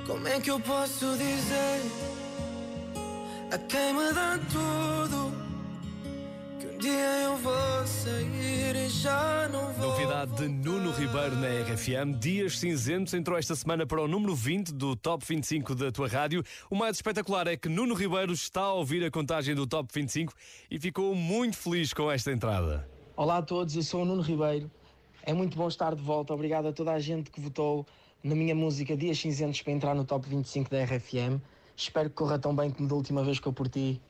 Como 0.07 0.27
é 0.27 0.41
que 0.41 0.51
eu 0.51 0.59
posso 0.59 1.07
dizer 1.17 1.81
a 3.53 3.59
quem 3.59 3.95
me 3.95 4.13
dá 4.13 4.39
tudo? 4.51 5.22
Dia 6.83 7.21
eu 7.23 7.37
vou 7.37 7.87
sair 7.87 8.75
e 8.75 8.89
já 8.89 9.49
não 9.53 9.73
vou. 9.73 9.91
Novidade 9.91 10.35
de 10.35 10.49
Nuno 10.49 10.91
Ribeiro 10.91 11.37
na 11.37 11.47
RFM. 11.47 12.19
Dias 12.19 12.59
Cinzentos 12.59 13.15
entrou 13.15 13.39
esta 13.39 13.55
semana 13.55 13.87
para 13.87 14.03
o 14.03 14.09
número 14.09 14.35
20 14.35 14.75
do 14.75 14.97
Top 14.97 15.25
25 15.25 15.77
da 15.77 15.93
tua 15.93 16.09
rádio. 16.09 16.43
O 16.69 16.75
mais 16.75 16.97
espetacular 16.97 17.47
é 17.47 17.57
que 17.57 17.69
Nuno 17.69 17.95
Ribeiro 17.95 18.33
está 18.33 18.63
a 18.63 18.73
ouvir 18.73 19.05
a 19.05 19.13
contagem 19.13 19.55
do 19.55 19.65
Top 19.65 19.89
25 19.95 20.35
e 20.69 20.77
ficou 20.81 21.15
muito 21.15 21.57
feliz 21.57 21.93
com 21.93 22.11
esta 22.11 22.33
entrada. 22.33 22.91
Olá 23.15 23.37
a 23.37 23.43
todos, 23.43 23.77
eu 23.77 23.83
sou 23.85 24.03
o 24.03 24.05
Nuno 24.05 24.21
Ribeiro. 24.21 24.69
É 25.23 25.33
muito 25.33 25.57
bom 25.57 25.69
estar 25.69 25.95
de 25.95 26.03
volta. 26.03 26.35
Obrigado 26.35 26.67
a 26.67 26.73
toda 26.73 26.91
a 26.91 26.99
gente 26.99 27.31
que 27.31 27.41
votou 27.41 27.87
na 28.25 28.35
minha 28.35 28.57
música 28.57 28.97
Dias 28.97 29.21
Cinzentos 29.21 29.63
para 29.63 29.73
entrar 29.73 29.95
no 29.95 30.05
top 30.05 30.29
25 30.29 30.69
da 30.69 30.83
RFM. 30.83 31.41
Espero 31.77 32.11
que 32.11 32.17
corra 32.17 32.41
tão 32.41 32.53
bem 32.57 32.73
como 32.73 32.89
da 32.89 32.97
última 32.97 33.23
vez 33.23 33.39
que 33.39 33.47
eu 33.47 33.53
por 33.53 33.69
ti. 33.69 34.03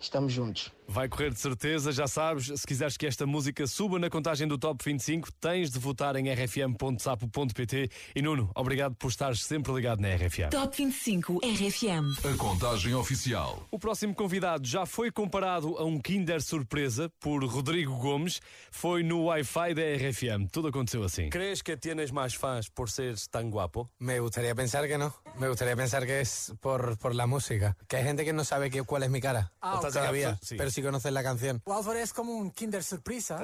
Estamos 0.00 0.32
juntos. 0.32 0.76
Vai 0.90 1.06
correr 1.06 1.30
de 1.30 1.38
certeza, 1.38 1.92
já 1.92 2.06
sabes. 2.06 2.46
Se 2.46 2.66
quiseres 2.66 2.96
que 2.96 3.06
esta 3.06 3.26
música 3.26 3.66
suba 3.66 3.98
na 3.98 4.08
contagem 4.08 4.48
do 4.48 4.56
Top 4.56 4.82
25, 4.82 5.30
tens 5.32 5.70
de 5.70 5.78
votar 5.78 6.16
em 6.16 6.32
rfm.sapo.pt. 6.32 7.90
E 8.16 8.22
Nuno, 8.22 8.50
obrigado 8.54 8.94
por 8.94 9.08
estares 9.08 9.44
sempre 9.44 9.70
ligado 9.74 10.00
na 10.00 10.08
RFM. 10.14 10.48
Top 10.50 10.74
25 10.74 11.40
RFM. 11.44 12.06
A 12.24 12.36
contagem 12.38 12.94
oficial. 12.94 13.66
O 13.70 13.78
próximo 13.78 14.14
convidado 14.14 14.66
já 14.66 14.86
foi 14.86 15.10
comparado 15.10 15.76
a 15.76 15.84
um 15.84 16.00
Kinder 16.00 16.40
Surpresa 16.40 17.12
por 17.20 17.44
Rodrigo 17.44 17.94
Gomes. 17.96 18.40
Foi 18.70 19.02
no 19.02 19.26
Wi-Fi 19.26 19.74
da 19.74 19.82
RFM. 19.82 20.48
Tudo 20.50 20.68
aconteceu 20.68 21.04
assim. 21.04 21.28
¿Crees 21.28 21.60
que 21.60 21.76
tienes 21.76 22.10
más 22.10 22.34
fans 22.34 22.70
por 22.70 22.90
ser 22.90 23.14
tan 23.30 23.50
guapo? 23.50 23.90
Me 23.98 24.20
gustaría 24.20 24.54
pensar 24.54 24.88
que 24.88 24.96
no. 24.96 25.14
Me 25.38 25.50
gustaría 25.50 25.76
pensar 25.76 26.06
que 26.06 26.22
es 26.22 26.54
por, 26.62 26.96
por 26.96 27.14
la 27.14 27.26
música. 27.26 27.76
Que 27.86 27.96
hay 27.96 28.04
gente 28.04 28.24
que 28.24 28.32
no 28.32 28.42
sabe 28.42 28.70
que, 28.70 28.82
cuál 28.84 29.02
es 29.02 29.10
mi 29.10 29.20
cara. 29.20 29.52
Ah, 29.60 29.74
ok. 29.74 29.92
todavía. 29.92 30.38
Sí. 30.40 30.54
Pero 30.56 30.77
sí 30.78 30.82
conocen 30.82 31.14
la 31.14 31.22
canción. 31.22 31.60
O 31.64 31.72
Álvaro 31.72 31.98
es 31.98 32.12
como 32.12 32.32
un 32.32 32.50
Kinder 32.50 32.82
Sorpresa. 32.82 33.40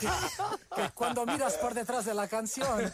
que, 0.00 0.06
que 0.76 0.90
cuando 0.94 1.24
miras 1.24 1.54
por 1.54 1.74
detrás 1.74 2.04
de 2.04 2.14
la 2.14 2.28
canción, 2.28 2.92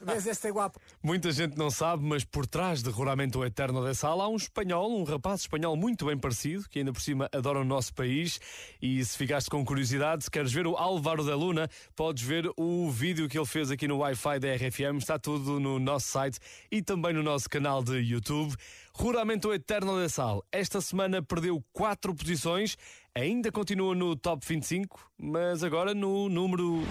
ves 0.00 0.26
este 0.26 0.50
guapo. 0.50 0.80
Muita 1.02 1.32
gente 1.32 1.56
não 1.56 1.70
sabe, 1.70 2.04
mas 2.04 2.24
por 2.24 2.46
trás 2.46 2.82
de 2.82 2.90
Ruramento 2.90 3.44
Eterno 3.44 3.84
da 3.84 3.94
Sala 3.94 4.24
há 4.24 4.28
um 4.28 4.36
espanhol, 4.36 4.90
um 4.90 5.04
rapaz 5.04 5.42
espanhol 5.42 5.76
muito 5.76 6.06
bem 6.06 6.18
parecido, 6.18 6.68
que 6.68 6.80
ainda 6.80 6.92
por 6.92 7.00
cima 7.00 7.28
adora 7.32 7.60
o 7.60 7.64
nosso 7.64 7.94
país. 7.94 8.40
E 8.80 9.04
se 9.04 9.16
ficaste 9.16 9.48
com 9.48 9.64
curiosidade, 9.64 10.24
se 10.24 10.30
queres 10.30 10.52
ver 10.52 10.66
o 10.66 10.76
Álvaro 10.76 11.24
da 11.24 11.36
Luna, 11.36 11.68
podes 11.94 12.22
ver 12.22 12.50
o 12.56 12.90
vídeo 12.90 13.28
que 13.28 13.38
ele 13.38 13.46
fez 13.46 13.70
aqui 13.70 13.86
no 13.86 13.98
Wi-Fi 13.98 14.40
da 14.40 14.54
RFM. 14.54 14.98
Está 14.98 15.18
tudo 15.18 15.60
no 15.60 15.78
nosso 15.78 16.08
site 16.08 16.38
e 16.70 16.82
também 16.82 17.12
no 17.12 17.22
nosso 17.22 17.48
canal 17.48 17.82
de 17.82 17.98
YouTube. 17.98 18.54
Ruramento 18.94 19.52
Eterno 19.52 19.98
da 20.00 20.08
Sal. 20.08 20.44
Esta 20.52 20.80
semana 20.80 21.22
perdeu 21.22 21.64
quatro 21.72 22.14
posições, 22.14 22.76
ainda 23.14 23.50
continua 23.50 23.94
no 23.94 24.14
top 24.14 24.46
25, 24.46 25.10
mas 25.18 25.64
agora 25.64 25.94
no 25.94 26.28
número. 26.28 26.82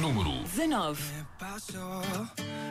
Número 0.00 0.30
19. 0.44 1.02
Paso 1.38 2.02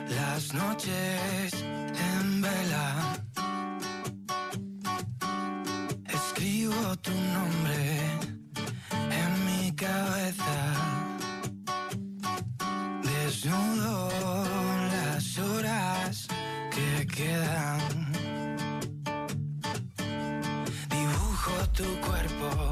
las 0.08 0.52
noches 0.52 1.52
en 1.52 2.40
vela. 2.40 3.22
Escribo 6.06 6.96
tu 7.02 7.10
nombre 7.10 7.98
en 9.10 9.44
mi 9.44 9.72
cabeza. 9.72 10.54
Desnudo 13.02 14.08
las 14.90 15.38
horas 15.38 16.28
que 16.70 17.06
quedan. 17.06 18.01
Tu 21.74 21.84
cuerpo 22.00 22.71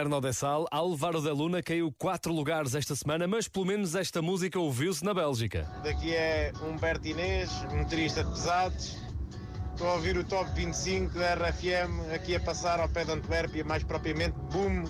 Juramento 0.00 0.10
Eterno 0.10 0.20
de 0.20 0.32
Sal. 0.32 0.66
Álvaro 0.70 1.20
da 1.20 1.32
Luna 1.32 1.62
caiu 1.62 1.92
quatro 1.92 2.32
lugares 2.32 2.74
esta 2.74 2.96
semana, 2.96 3.26
mas 3.26 3.46
pelo 3.48 3.66
menos 3.66 3.94
esta 3.94 4.22
música 4.22 4.58
ouviu-se 4.58 5.04
na 5.04 5.12
Bélgica. 5.12 5.68
Daqui 5.84 6.14
é 6.14 6.52
Humberto 6.62 7.06
Inês, 7.06 7.50
motorista 7.70 8.24
de 8.24 8.30
pesados. 8.30 8.96
Estou 9.72 9.88
a 9.88 9.94
ouvir 9.94 10.16
o 10.16 10.24
Top 10.24 10.50
25 10.54 11.18
da 11.18 11.34
RFM 11.34 12.14
aqui 12.14 12.34
a 12.34 12.40
passar 12.40 12.80
ao 12.80 12.88
pé 12.88 13.04
de 13.04 13.12
Antuérpia, 13.12 13.62
mais 13.64 13.84
propriamente 13.84 14.36
Boom, 14.50 14.84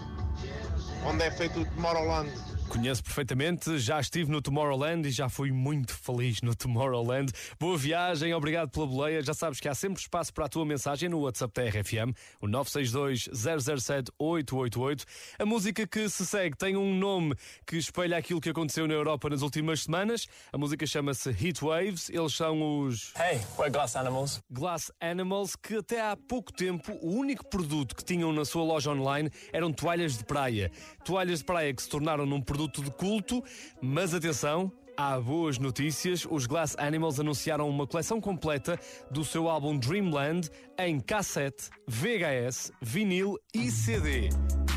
onde 1.05 1.25
é 1.25 1.31
feito 1.31 1.61
o 1.61 1.65
Tomorrowland. 1.65 2.31
Conheço 2.71 3.03
perfeitamente, 3.03 3.79
já 3.81 3.99
estive 3.99 4.31
no 4.31 4.41
Tomorrowland 4.41 5.09
e 5.09 5.11
já 5.11 5.29
fui 5.29 5.51
muito 5.51 5.93
feliz 5.93 6.41
no 6.41 6.55
Tomorrowland. 6.55 7.33
Boa 7.59 7.77
viagem, 7.77 8.33
obrigado 8.33 8.71
pela 8.71 8.87
boleia. 8.87 9.21
Já 9.23 9.35
sabes 9.35 9.59
que 9.59 9.69
há 9.69 9.75
sempre 9.75 10.01
espaço 10.01 10.33
para 10.33 10.45
a 10.45 10.49
tua 10.49 10.65
mensagem 10.65 11.09
no 11.09 11.19
WhatsApp 11.19 11.53
da 11.53 11.65
RFM, 11.65 12.15
o 12.41 12.47
962-007-888. 12.47 15.05
A 15.41 15.45
música 15.45 15.85
que 15.85 16.09
se 16.09 16.25
segue 16.25 16.57
tem 16.57 16.77
um 16.77 16.95
nome 16.95 17.35
que 17.67 17.77
espelha 17.77 18.17
aquilo 18.17 18.41
que 18.41 18.51
aconteceu 18.51 18.87
na 18.87 18.95
Europa 18.95 19.29
nas 19.29 19.43
últimas 19.43 19.83
semanas. 19.83 20.29
A 20.53 20.57
música 20.57 20.87
chama-se 20.87 21.31
Heat 21.31 21.65
Waves, 21.65 22.09
eles 22.09 22.35
são 22.35 22.83
os. 22.83 23.13
Hey, 23.17 23.41
we're 23.59 23.73
Glass 23.73 23.97
Animals. 23.97 24.41
Glass 24.49 24.93
Animals, 25.01 25.57
que 25.57 25.79
até 25.79 26.01
há 26.01 26.17
pouco 26.17 26.53
tempo 26.53 26.97
o 27.03 27.17
único 27.17 27.45
produto 27.49 27.97
que 27.97 28.05
tinham 28.05 28.33
na 28.33 28.45
sua 28.45 28.63
loja 28.63 28.93
online 28.93 29.29
eram 29.53 29.73
toalhas 29.73 30.17
de 30.17 30.25
praia. 30.25 30.71
Toalhas 31.05 31.41
de 31.41 31.45
praia 31.45 31.75
que 31.75 31.83
se 31.83 31.89
tornaram 31.89 32.25
num 32.25 32.41
produto 32.41 32.60
de 32.69 32.91
culto, 32.91 33.43
mas 33.81 34.15
atenção, 34.15 34.73
Há 34.97 35.19
boas 35.19 35.59
notícias. 35.59 36.27
Os 36.29 36.45
Glass 36.45 36.77
Animals 36.79 37.19
anunciaram 37.19 37.67
uma 37.71 37.87
coleção 37.87 38.21
completa 38.21 38.79
do 39.11 39.25
seu 39.25 39.49
álbum 39.49 39.79
Dreamland 39.79 40.51
em 40.77 41.01
cassete, 41.01 41.71
VHS, 41.87 42.71
vinil 42.83 43.39
e 43.55 43.71
CD. 43.71 44.29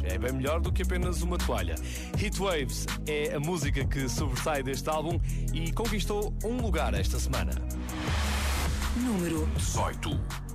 É 0.02 0.18
bem 0.18 0.32
melhor 0.32 0.62
do 0.62 0.72
que 0.72 0.84
apenas 0.84 1.22
uma 1.22 1.38
toalha. 1.38 1.76
Heatwaves 2.18 2.86
é 3.06 3.36
a 3.36 3.40
música 3.40 3.86
que 3.86 4.08
sobressai 4.08 4.64
deste 4.64 4.90
álbum 4.90 5.20
e 5.54 5.74
conquistou 5.74 6.34
um 6.46 6.56
lugar 6.56 6.94
esta 6.94 7.20
semana. 7.20 7.52
Número 8.96 9.46
18. 9.58 10.54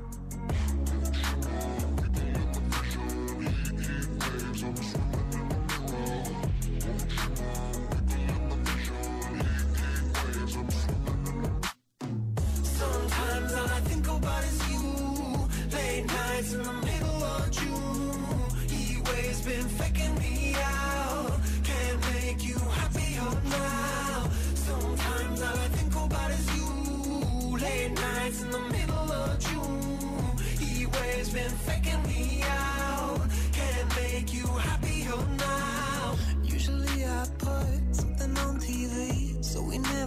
Is 14.25 14.71
you. 14.71 15.49
Late 15.73 16.07
nights 16.07 16.53
in 16.53 16.63
the 16.63 16.73
middle 16.73 16.98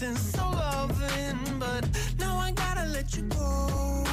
something 0.00 0.16
so 0.16 0.50
loving, 0.50 1.58
but 1.58 1.86
now 2.18 2.38
I 2.38 2.52
gotta 2.52 2.86
let 2.86 3.14
you 3.16 3.22
go. 3.24 4.04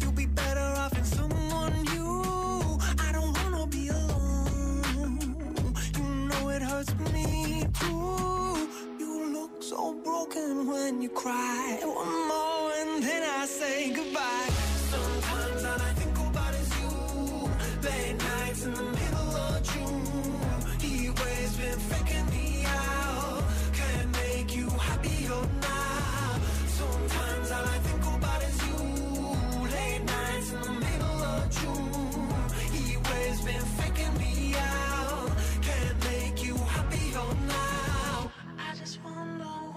You'll 0.00 0.12
be 0.12 0.26
better 0.26 0.60
off 0.60 0.96
in 0.98 1.04
someone 1.04 1.72
new. 1.84 2.78
I 2.98 3.10
don't 3.12 3.32
wanna 3.38 3.66
be 3.66 3.88
alone. 3.88 5.74
You 5.96 6.04
know 6.28 6.50
it 6.50 6.60
hurts 6.60 6.94
me 7.14 7.66
too. 7.80 8.68
You 8.98 9.32
look 9.32 9.62
so 9.62 9.94
broken 10.04 10.66
when 10.66 11.00
you 11.00 11.08
cry. 11.08 11.80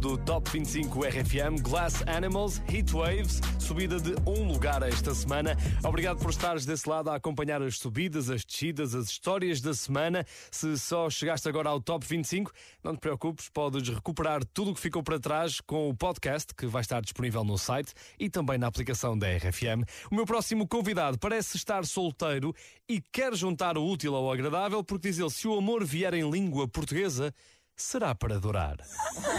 do 0.00 0.16
Top 0.16 0.50
25 0.50 1.04
RFM, 1.04 1.60
Glass 1.60 2.02
Animals, 2.06 2.62
Heatwaves, 2.66 3.38
subida 3.58 4.00
de 4.00 4.14
um 4.26 4.50
lugar 4.50 4.82
esta 4.82 5.14
semana. 5.14 5.54
Obrigado 5.84 6.18
por 6.18 6.30
estares 6.30 6.64
desse 6.64 6.88
lado 6.88 7.10
a 7.10 7.16
acompanhar 7.16 7.60
as 7.60 7.76
subidas, 7.76 8.30
as 8.30 8.42
descidas, 8.42 8.94
as 8.94 9.08
histórias 9.10 9.60
da 9.60 9.74
semana. 9.74 10.24
Se 10.50 10.78
só 10.78 11.10
chegaste 11.10 11.46
agora 11.50 11.68
ao 11.68 11.82
Top 11.82 12.06
25, 12.06 12.50
não 12.82 12.94
te 12.94 13.00
preocupes, 13.00 13.50
podes 13.50 13.86
recuperar 13.90 14.42
tudo 14.54 14.70
o 14.70 14.74
que 14.74 14.80
ficou 14.80 15.02
para 15.02 15.20
trás 15.20 15.60
com 15.60 15.90
o 15.90 15.94
podcast 15.94 16.54
que 16.54 16.66
vai 16.66 16.80
estar 16.80 17.02
disponível 17.02 17.44
no 17.44 17.58
site 17.58 17.92
e 18.18 18.30
também 18.30 18.56
na 18.56 18.68
aplicação 18.68 19.18
da 19.18 19.28
RFM. 19.28 19.84
O 20.10 20.14
meu 20.14 20.24
próximo 20.24 20.66
convidado 20.66 21.18
parece 21.18 21.58
estar 21.58 21.84
solteiro 21.84 22.54
e 22.88 23.02
quer 23.12 23.34
juntar 23.34 23.76
o 23.76 23.86
útil 23.86 24.16
ao 24.16 24.32
agradável, 24.32 24.82
porque 24.82 25.10
diz 25.10 25.18
ele: 25.18 25.30
se 25.30 25.46
o 25.46 25.58
amor 25.58 25.84
vier 25.84 26.14
em 26.14 26.28
língua 26.28 26.66
portuguesa, 26.66 27.34
será 27.82 28.14
para 28.14 28.36
adorar. 28.36 28.76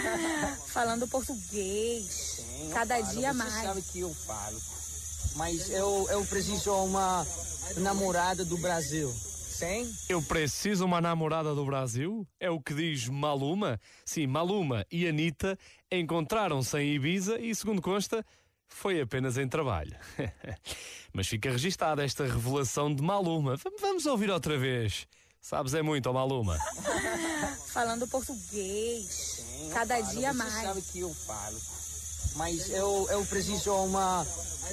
Falando 0.68 1.08
português. 1.08 2.42
cada 2.74 2.98
falo, 2.98 3.12
dia 3.12 3.32
você 3.32 3.38
mais. 3.38 3.66
sabe 3.66 3.82
que 3.82 4.00
eu 4.00 4.14
falo. 4.14 4.60
Mas 5.36 5.70
eu, 5.70 6.08
eu 6.10 6.26
preciso 6.26 6.74
uma 6.74 7.26
namorada 7.78 8.44
do 8.44 8.58
Brasil. 8.58 9.10
Sim? 9.10 9.94
Eu 10.10 10.22
preciso 10.24 10.86
uma 10.86 11.00
namorada 11.00 11.54
do 11.54 11.64
Brasil? 11.64 12.28
É 12.40 12.50
o 12.50 12.60
que 12.60 12.74
diz 12.74 13.08
Maluma? 13.08 13.80
Sim, 14.04 14.26
Maluma 14.26 14.86
e 14.92 15.08
Anitta 15.08 15.58
encontraram-se 15.92 16.78
em 16.80 16.96
Ibiza 16.96 17.40
e, 17.40 17.54
segundo 17.54 17.82
consta, 17.82 18.26
foi 18.68 19.00
apenas 19.00 19.38
em 19.38 19.48
trabalho. 19.48 19.96
Mas 21.14 21.28
fica 21.28 21.52
registada 21.52 22.04
esta 22.04 22.26
revelação 22.26 22.94
de 22.94 23.04
Maluma. 23.04 23.56
Vamos 23.80 24.06
ouvir 24.08 24.32
outra 24.32 24.58
vez. 24.58 25.08
Sabes 25.42 25.74
é 25.74 25.82
muito, 25.82 26.08
ó 26.08 26.14
Maluma. 26.14 26.58
Falando 27.74 28.08
português. 28.08 29.44
Cada 29.74 29.96
falo, 29.98 30.16
dia 30.16 30.32
você 30.32 30.38
mais. 30.38 30.54
sabe 30.54 30.82
que 30.82 31.00
eu 31.00 31.14
falo. 31.14 31.58
Mas 32.36 32.70
eu, 32.70 33.08
eu 33.12 33.26
preciso 33.26 33.74
uma 33.74 34.26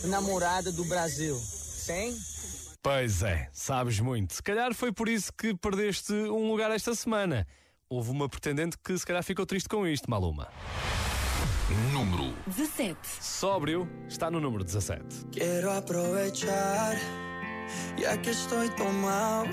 namorada 0.05 0.71
do 0.71 0.85
Brasil. 0.85 1.37
Sim? 1.37 2.17
Pois 2.83 3.23
é, 3.23 3.49
sabes 3.53 3.99
muito. 3.99 4.35
Se 4.35 4.43
calhar 4.43 4.73
foi 4.75 4.93
por 4.93 5.09
isso 5.09 5.33
que 5.33 5.55
perdeste 5.55 6.13
um 6.13 6.51
lugar 6.51 6.71
esta 6.71 6.95
semana. 6.95 7.47
Houve 7.91 8.11
uma 8.11 8.29
pretendente 8.29 8.77
que 8.79 8.97
se 8.97 9.05
calhar 9.07 9.23
ficou 9.25 9.47
triste 9.47 9.69
com 9.69 9.87
isto, 9.87 10.09
Maluma. 10.11 10.49
Número 11.93 12.35
17. 12.47 12.97
Sóbrio 13.21 13.89
está 14.09 14.31
no 14.31 14.39
número 14.41 14.63
17. 14.63 15.27
Quiero 15.33 15.71
aprovechar, 15.71 16.97
ya 17.99 18.17
que 18.19 18.31
estoy 18.31 18.71
tomado, 18.71 19.51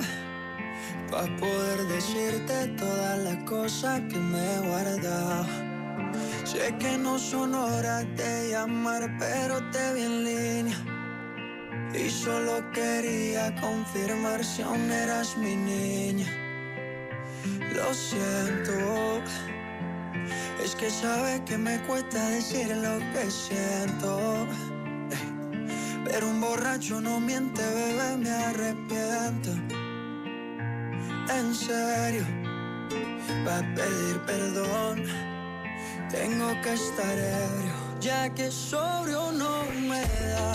para 1.11 1.35
poder 1.37 1.87
decirte 1.87 2.67
todas 2.77 3.19
las 3.19 3.43
cosas 3.43 4.01
que 4.09 4.17
me 4.17 4.39
he 4.39 4.59
guardado. 4.67 5.45
Sé 6.43 6.75
que 6.79 6.97
no 6.97 7.17
son 7.17 7.53
horas 7.55 8.05
de 8.15 8.49
llamar, 8.51 9.09
pero 9.19 9.61
te 9.71 9.93
vi 9.93 10.01
en 10.03 10.23
línea. 10.23 10.77
Y 11.93 12.09
solo 12.09 12.63
quería 12.71 13.55
confirmar 13.61 14.43
si 14.43 14.61
aún 14.61 14.91
eras 14.91 15.37
mi 15.37 15.55
niña. 15.55 16.27
Lo 17.73 17.93
siento. 17.93 19.21
Es 20.63 20.75
que 20.75 20.89
sabes 20.89 21.41
que 21.41 21.57
me 21.57 21.79
cuesta 21.83 22.29
decir 22.29 22.75
lo 22.75 22.99
que 23.13 23.29
siento. 23.29 24.47
Pero 26.05 26.29
un 26.29 26.41
borracho 26.41 27.01
no 27.01 27.19
miente, 27.19 27.61
bebé, 27.61 28.17
me 28.17 28.29
arrepiento. 28.29 29.84
En 31.29 31.53
serio, 31.53 32.23
va 33.45 33.57
a 33.57 33.75
pedir 33.75 34.19
perdón. 34.25 35.03
Tengo 36.09 36.47
que 36.61 36.73
estar 36.73 37.17
ebrio, 37.17 37.73
ya 37.99 38.29
que 38.33 38.51
sobrio 38.51 39.31
no 39.31 39.63
me 39.89 40.01
da. 40.01 40.53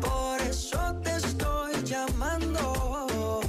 Por 0.00 0.40
eso 0.42 0.94
te 1.02 1.16
estoy 1.16 1.82
llamando. 1.84 3.40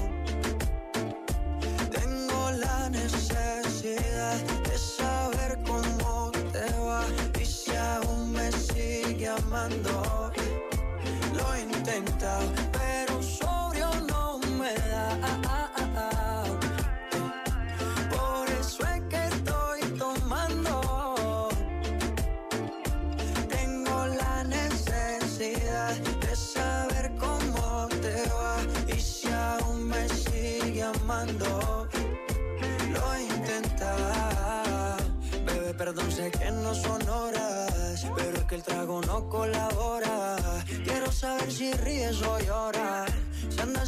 Tengo 1.92 2.52
la 2.52 2.90
necesidad 2.90 4.38
de 4.70 4.78
saber 4.78 5.60
cómo 5.66 6.32
te 6.52 6.66
va 6.80 7.06
y 7.40 7.46
si 7.46 7.72
aún 7.76 8.32
me 8.34 8.52
sigue 8.52 9.28
amando. 9.28 10.32
Lo 11.34 11.54
he 11.54 11.62
intentado, 11.62 12.52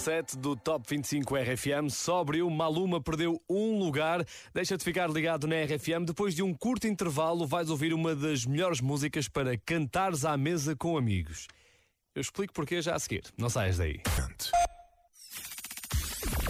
7 0.00 0.38
do 0.38 0.56
Top 0.56 0.86
25 0.88 1.36
RFM, 1.36 1.90
sóbrio, 1.90 2.48
Maluma 2.48 3.02
perdeu 3.02 3.38
um 3.46 3.78
lugar. 3.78 4.24
Deixa 4.54 4.74
de 4.78 4.82
ficar 4.82 5.10
ligado 5.10 5.46
na 5.46 5.56
RFM. 5.56 6.06
Depois 6.06 6.34
de 6.34 6.42
um 6.42 6.54
curto 6.54 6.86
intervalo, 6.86 7.46
vais 7.46 7.68
ouvir 7.68 7.92
uma 7.92 8.16
das 8.16 8.46
melhores 8.46 8.80
músicas 8.80 9.28
para 9.28 9.58
cantares 9.58 10.24
à 10.24 10.38
mesa 10.38 10.74
com 10.74 10.96
amigos. 10.96 11.48
Eu 12.14 12.22
explico 12.22 12.54
porquê 12.54 12.80
já 12.80 12.94
a 12.94 12.98
seguir. 12.98 13.24
Não 13.36 13.50
saias 13.50 13.76
daí. 13.76 14.00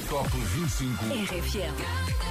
Top 0.09 0.29
25 0.29 1.05
RFM. 1.07 2.30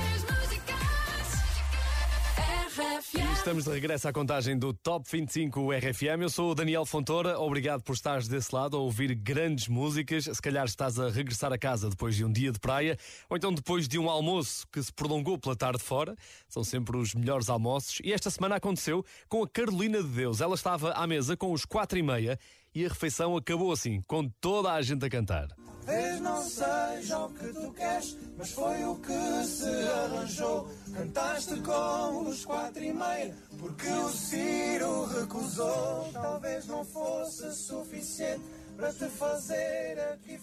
E 2.79 3.33
estamos 3.33 3.65
de 3.65 3.71
regresso 3.71 4.07
à 4.07 4.13
contagem 4.13 4.57
do 4.57 4.71
Top 4.73 5.05
25 5.11 5.69
RFM. 5.73 6.21
Eu 6.21 6.29
sou 6.29 6.51
o 6.51 6.55
Daniel 6.55 6.85
Fontoura. 6.85 7.37
Obrigado 7.37 7.83
por 7.83 7.93
estares 7.93 8.29
desse 8.29 8.55
lado 8.55 8.77
a 8.77 8.79
ouvir 8.79 9.13
grandes 9.15 9.67
músicas. 9.67 10.23
Se 10.23 10.41
calhar 10.41 10.63
estás 10.63 10.97
a 10.97 11.09
regressar 11.09 11.51
a 11.51 11.57
casa 11.57 11.89
depois 11.89 12.15
de 12.15 12.23
um 12.23 12.31
dia 12.31 12.53
de 12.53 12.59
praia 12.59 12.97
ou 13.29 13.35
então 13.35 13.53
depois 13.53 13.85
de 13.85 13.99
um 13.99 14.09
almoço 14.09 14.65
que 14.71 14.81
se 14.81 14.93
prolongou 14.93 15.37
pela 15.37 15.57
tarde 15.57 15.83
fora. 15.83 16.15
São 16.47 16.63
sempre 16.63 16.95
os 16.95 17.13
melhores 17.13 17.49
almoços. 17.49 17.99
E 18.01 18.13
esta 18.13 18.29
semana 18.29 18.55
aconteceu 18.55 19.03
com 19.27 19.43
a 19.43 19.49
Carolina 19.49 20.01
de 20.01 20.07
Deus. 20.07 20.39
Ela 20.39 20.55
estava 20.55 20.93
à 20.93 21.05
mesa 21.05 21.35
com 21.35 21.51
os 21.51 21.65
quatro 21.65 21.99
e 21.99 22.01
meia 22.01 22.39
e 22.73 22.85
a 22.85 22.89
refeição 22.89 23.35
acabou 23.35 23.71
assim, 23.71 24.01
com 24.07 24.29
toda 24.41 24.71
a 24.71 24.81
gente 24.81 25.05
a 25.05 25.09
cantar. 25.09 25.47
Talvez 25.85 26.21
não 26.21 26.41
seja 26.43 27.17
o 27.25 27.29
que 27.29 27.47
tu 27.47 27.71
queres, 27.71 28.17
mas 28.37 28.51
foi 28.51 28.85
o 28.85 28.95
que 28.97 29.45
se 29.45 29.65
arranjou. 29.65 30.69
Cantaste 30.93 31.55
com 31.61 32.29
os 32.29 32.45
quatro 32.45 32.83
e 32.83 32.93
meia, 32.93 33.35
porque 33.57 33.87
o 33.87 34.09
Ciro 34.09 35.05
recusou. 35.05 36.09
Talvez 36.13 36.67
não 36.67 36.85
fosse 36.85 37.51
suficiente 37.55 38.43
para 38.77 38.93
te 38.93 39.09
fazer 39.09 39.99
aqui 40.13 40.37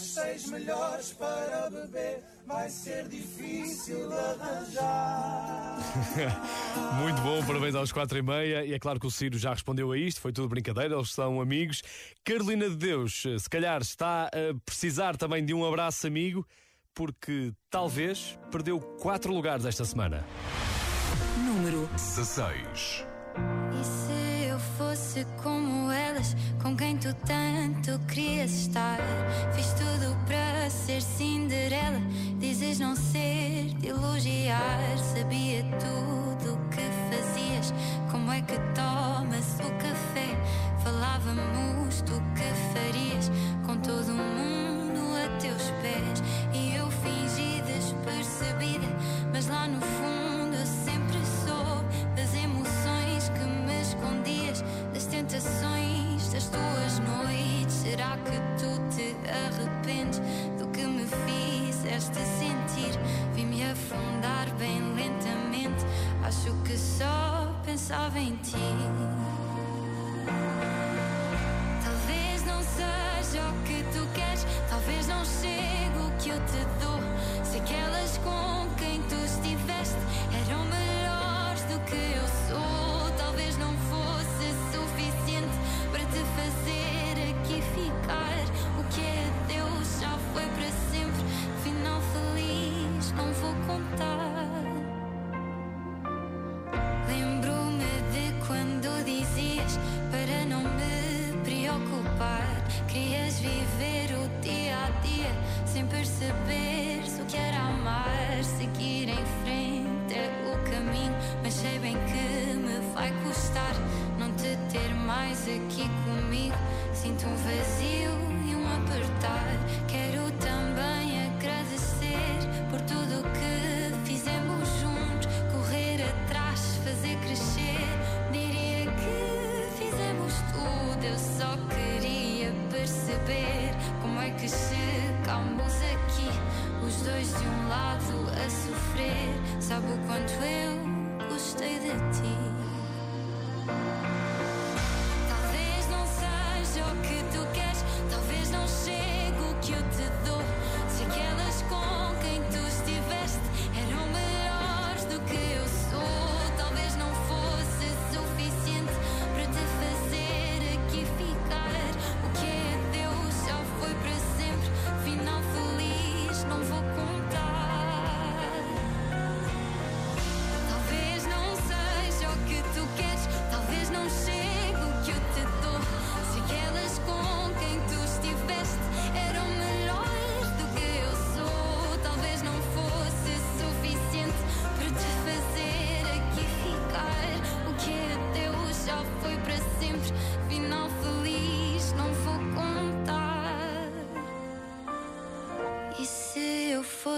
seis 0.00 0.46
melhores 0.50 1.12
para 1.12 1.70
beber 1.70 2.24
vai 2.46 2.68
ser 2.68 3.06
difícil 3.08 4.08
de 4.08 4.14
arranjar. 4.14 5.78
Muito 7.00 7.20
bom, 7.22 7.44
parabéns 7.46 7.74
aos 7.74 7.92
quatro 7.92 8.18
e 8.18 8.22
meia. 8.22 8.64
E 8.64 8.72
é 8.72 8.78
claro 8.78 8.98
que 8.98 9.06
o 9.06 9.10
Ciro 9.10 9.38
já 9.38 9.50
respondeu 9.52 9.92
a 9.92 9.98
isto, 9.98 10.20
foi 10.20 10.32
tudo 10.32 10.48
brincadeira, 10.48 10.94
eles 10.94 11.12
são 11.12 11.40
amigos. 11.40 11.82
Carolina 12.24 12.68
de 12.68 12.76
Deus, 12.76 13.22
se 13.38 13.48
calhar 13.48 13.80
está 13.80 14.26
a 14.26 14.54
precisar 14.64 15.16
também 15.16 15.44
de 15.44 15.54
um 15.54 15.64
abraço 15.64 16.06
amigo. 16.06 16.46
porque 16.94 17.52
talvez 17.70 18.38
perdeu 18.50 18.78
4 18.80 19.32
lugares 19.32 19.64
esta 19.64 19.84
semana. 19.84 20.24
Número 21.38 21.88
16. 21.92 23.06
E 23.80 23.84
se 23.84 24.48
eu 24.48 24.58
fosse 24.76 25.24
como 25.42 25.69
com 26.62 26.76
quem 26.76 26.96
tu 26.96 27.14
tanto 27.26 27.98
querias 28.06 28.52
estar? 28.52 28.98
Fiz 29.54 29.72
tudo 29.72 30.16
para 30.26 30.68
ser 30.68 31.00
Cinderela, 31.00 32.00
dizes 32.38 32.78
não 32.78 32.94
ser 32.94 33.74
de 33.78 33.88
elogiar. 33.88 34.98
Sabia 34.98 35.64
tudo 35.78 36.54
o 36.54 36.68
que 36.68 36.82
fazias, 37.08 37.72
como 38.10 38.30
é 38.32 38.42
que 38.42 38.58
tomas 38.74 39.58
o 39.60 39.70
café? 39.78 40.36
Falávamos 40.84 42.02
do 42.02 42.20
que 42.34 42.50
farias 42.74 43.30
com 43.66 43.76
todo 43.78 44.12
mundo 44.12 45.00
a 45.16 45.38
teus 45.38 45.70
pés. 45.82 46.22
E 46.52 46.76
eu 46.76 46.90
fingi 46.90 47.62
despercebida, 47.62 48.86
mas 49.32 49.48
lá 49.48 49.66
no 49.66 49.80
fundo 49.80 50.54
eu 50.54 50.66
sempre 50.66 51.18
soube 51.46 52.14
das 52.14 52.34
emoções 52.34 53.30
que 53.30 53.44
me 53.44 53.80
escondias, 53.80 54.62
das 54.92 55.06
tentações 55.06 55.99
das 56.32 56.48
tuas 56.48 56.98
noites. 57.00 57.74
Será 57.74 58.16
que 58.18 58.38
tu 58.58 58.70
te 58.94 59.16
arrependes 59.28 60.20
do 60.58 60.66
que 60.68 60.82
me 60.82 61.04
fizeste 61.06 62.18
sentir? 62.18 62.98
Vi-me 63.34 63.64
afundar 63.64 64.48
bem 64.58 64.80
lentamente, 64.94 65.84
acho 66.24 66.52
que 66.64 66.76
só 66.76 67.52
pensava 67.64 68.18
em 68.18 68.36
ti. 68.36 68.56
Talvez 71.84 72.44
não 72.46 72.62
seja 72.62 73.42
o 73.48 73.62
que 73.64 73.82
tu 73.92 74.06
queres, 74.14 74.46
talvez 74.68 75.06
não 75.06 75.24
chegue 75.24 75.98
o 75.98 76.10
que 76.18 76.30
eu 76.30 76.40
te 76.46 76.64
dou. 76.80 77.00
Se 77.44 77.58
aquelas 77.58 78.18
com 78.18 78.68
quem 78.76 79.02
tu 79.02 79.16
estiveste 79.16 79.59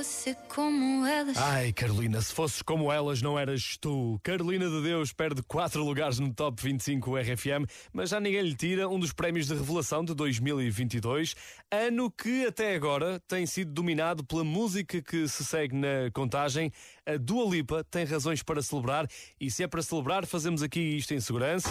fosse 0.03 0.37
como 0.49 1.07
elas? 1.07 1.37
Ai, 1.37 1.73
Carolina, 1.73 2.21
se 2.21 2.35
fosses 2.35 2.61
como 2.61 2.91
elas, 2.91 3.23
não 3.23 3.39
eras 3.39 3.77
tu. 3.81 4.19
Carolina 4.25 4.69
de 4.69 4.83
Deus 4.83 5.13
perde 5.13 5.45
4 5.45 5.85
lugares 5.85 6.19
no 6.19 6.35
Top 6.35 6.61
25 6.61 7.17
RFM, 7.17 7.71
mas 7.93 8.11
já 8.11 8.19
ninguém 8.19 8.43
lhe 8.43 8.57
tira 8.57 8.89
um 8.89 8.99
dos 8.99 9.13
prémios 9.13 9.47
de 9.47 9.55
revelação 9.55 10.05
de 10.05 10.13
2022, 10.13 11.37
ano 11.71 12.11
que 12.11 12.45
até 12.45 12.75
agora 12.75 13.21
tem 13.29 13.47
sido 13.47 13.73
dominado 13.73 14.25
pela 14.25 14.43
música 14.43 15.01
que 15.01 15.29
se 15.29 15.45
segue 15.45 15.77
na 15.77 16.11
contagem. 16.13 16.73
A 17.07 17.17
Dua 17.17 17.49
Lipa 17.49 17.85
tem 17.89 18.05
razões 18.05 18.43
para 18.43 18.61
celebrar 18.61 19.07
e 19.41 19.53
se 19.53 19.63
é 19.63 19.69
para 19.69 19.83
celebrar, 19.83 20.27
fazemos 20.27 20.65
aqui 20.65 20.81
isto 20.81 21.15
em 21.15 21.21
segurança. 21.21 21.71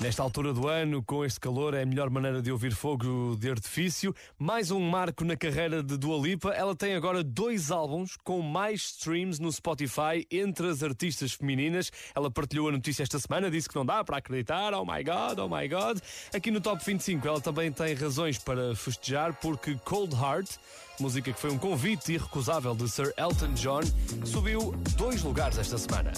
Nesta 0.00 0.22
altura 0.22 0.52
do 0.52 0.68
ano, 0.68 1.02
com 1.02 1.24
este 1.24 1.40
calor, 1.40 1.74
é 1.74 1.82
a 1.82 1.86
melhor 1.86 2.08
maneira 2.08 2.40
de 2.40 2.52
ouvir 2.52 2.72
fogo 2.72 3.34
de 3.36 3.50
artifício. 3.50 4.14
Mais 4.38 4.70
um 4.70 4.78
marco 4.78 5.24
na 5.24 5.36
carreira 5.36 5.82
de 5.82 5.96
Dua 5.96 6.16
Lipa. 6.16 6.50
Ela 6.50 6.76
tem 6.76 6.94
agora 6.94 7.24
dois 7.24 7.72
álbuns 7.72 8.16
com 8.22 8.40
mais 8.40 8.80
streams 8.92 9.40
no 9.40 9.50
Spotify 9.50 10.24
entre 10.30 10.68
as 10.68 10.84
artistas 10.84 11.32
femininas. 11.32 11.90
Ela 12.14 12.30
partilhou 12.30 12.68
a 12.68 12.72
notícia 12.72 13.02
esta 13.02 13.18
semana, 13.18 13.50
disse 13.50 13.68
que 13.68 13.74
não 13.74 13.84
dá 13.84 14.04
para 14.04 14.18
acreditar. 14.18 14.72
Oh 14.72 14.84
my 14.84 15.02
God, 15.02 15.40
oh 15.40 15.48
my 15.48 15.66
God. 15.66 15.98
Aqui 16.32 16.52
no 16.52 16.60
Top 16.60 16.80
25 16.84 17.26
ela 17.26 17.40
também 17.40 17.72
tem 17.72 17.92
razões 17.94 18.38
para 18.38 18.76
festejar 18.76 19.34
porque 19.40 19.74
Cold 19.84 20.14
Heart, 20.14 20.48
música 21.00 21.32
que 21.32 21.40
foi 21.40 21.50
um 21.50 21.58
convite 21.58 22.12
irrecusável 22.12 22.72
de 22.72 22.88
Sir 22.88 23.12
Elton 23.16 23.52
John, 23.54 23.80
subiu 24.24 24.76
dois 24.96 25.24
lugares 25.24 25.58
esta 25.58 25.76
semana. 25.76 26.12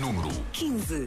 Número 0.00 0.30
15. 0.54 1.06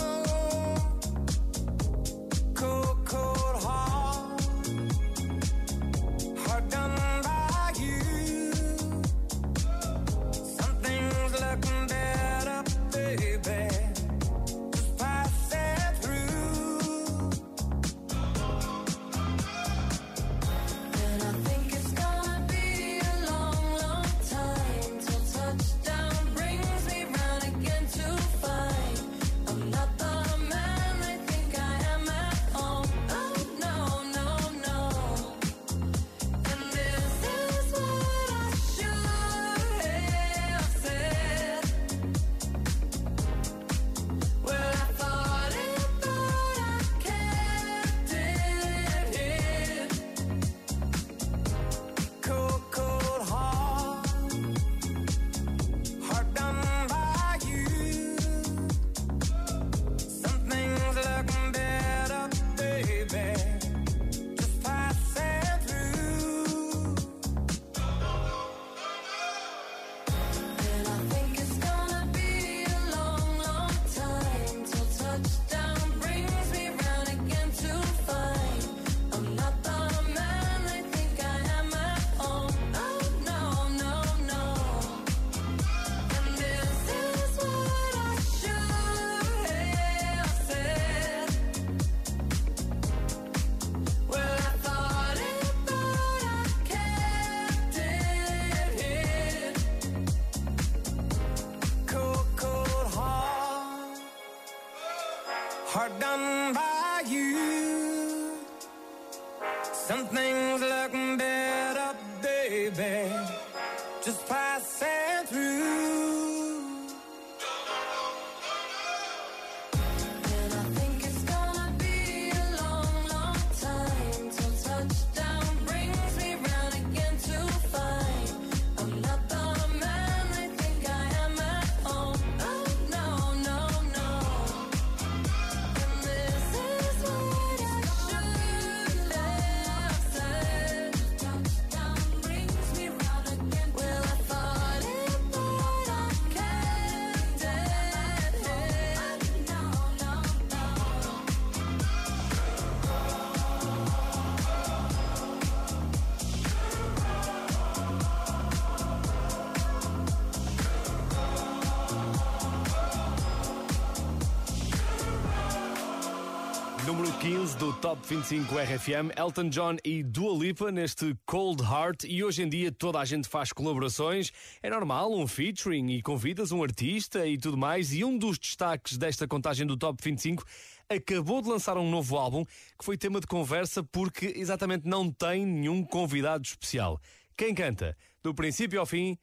Top 167.81 167.99
25 168.07 168.53
RFM, 168.59 169.17
Elton 169.17 169.49
John 169.49 169.75
e 169.83 170.03
Dua 170.03 170.37
Lipa 170.37 170.71
neste 170.71 171.17
Cold 171.25 171.63
Heart. 171.63 172.03
E 172.03 172.23
hoje 172.23 172.43
em 172.43 172.47
dia 172.47 172.71
toda 172.71 172.99
a 172.99 173.05
gente 173.05 173.27
faz 173.27 173.51
colaborações. 173.51 174.31
É 174.61 174.69
normal, 174.69 175.11
um 175.11 175.27
featuring 175.27 175.89
e 175.89 175.99
convidas 176.03 176.51
um 176.51 176.61
artista 176.61 177.25
e 177.25 177.39
tudo 177.39 177.57
mais. 177.57 177.91
E 177.91 178.05
um 178.05 178.19
dos 178.19 178.37
destaques 178.37 178.99
desta 178.99 179.27
contagem 179.27 179.65
do 179.65 179.75
Top 179.75 179.99
25 179.99 180.45
acabou 180.87 181.41
de 181.41 181.49
lançar 181.49 181.75
um 181.75 181.89
novo 181.89 182.17
álbum 182.17 182.45
que 182.45 182.85
foi 182.85 182.95
tema 182.99 183.19
de 183.19 183.25
conversa 183.25 183.83
porque 183.83 184.31
exatamente 184.35 184.87
não 184.87 185.11
tem 185.11 185.43
nenhum 185.43 185.83
convidado 185.83 186.45
especial. 186.45 187.01
Quem 187.35 187.55
canta, 187.55 187.97
do 188.21 188.31
princípio 188.31 188.79
ao 188.79 188.85
fim, 188.85 189.17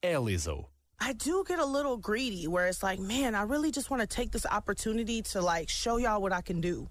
é 0.00 0.16
Lizzo. 0.16 0.64
I 1.00 1.14
do 1.14 1.44
get 1.44 1.58
a 1.58 1.66
little 1.66 1.96
greedy 1.96 2.46
where 2.46 2.68
it's 2.68 2.80
like, 2.80 3.02
man, 3.02 3.34
I 3.34 3.42
really 3.44 3.72
just 3.74 3.90
want 3.90 4.02
to 4.02 4.06
take 4.06 4.30
this 4.30 4.46
opportunity 4.46 5.20
to 5.32 5.40
like 5.40 5.68
show 5.68 5.98
y'all 5.98 6.22
what 6.22 6.32
I 6.32 6.42
can 6.42 6.60
do. 6.60 6.88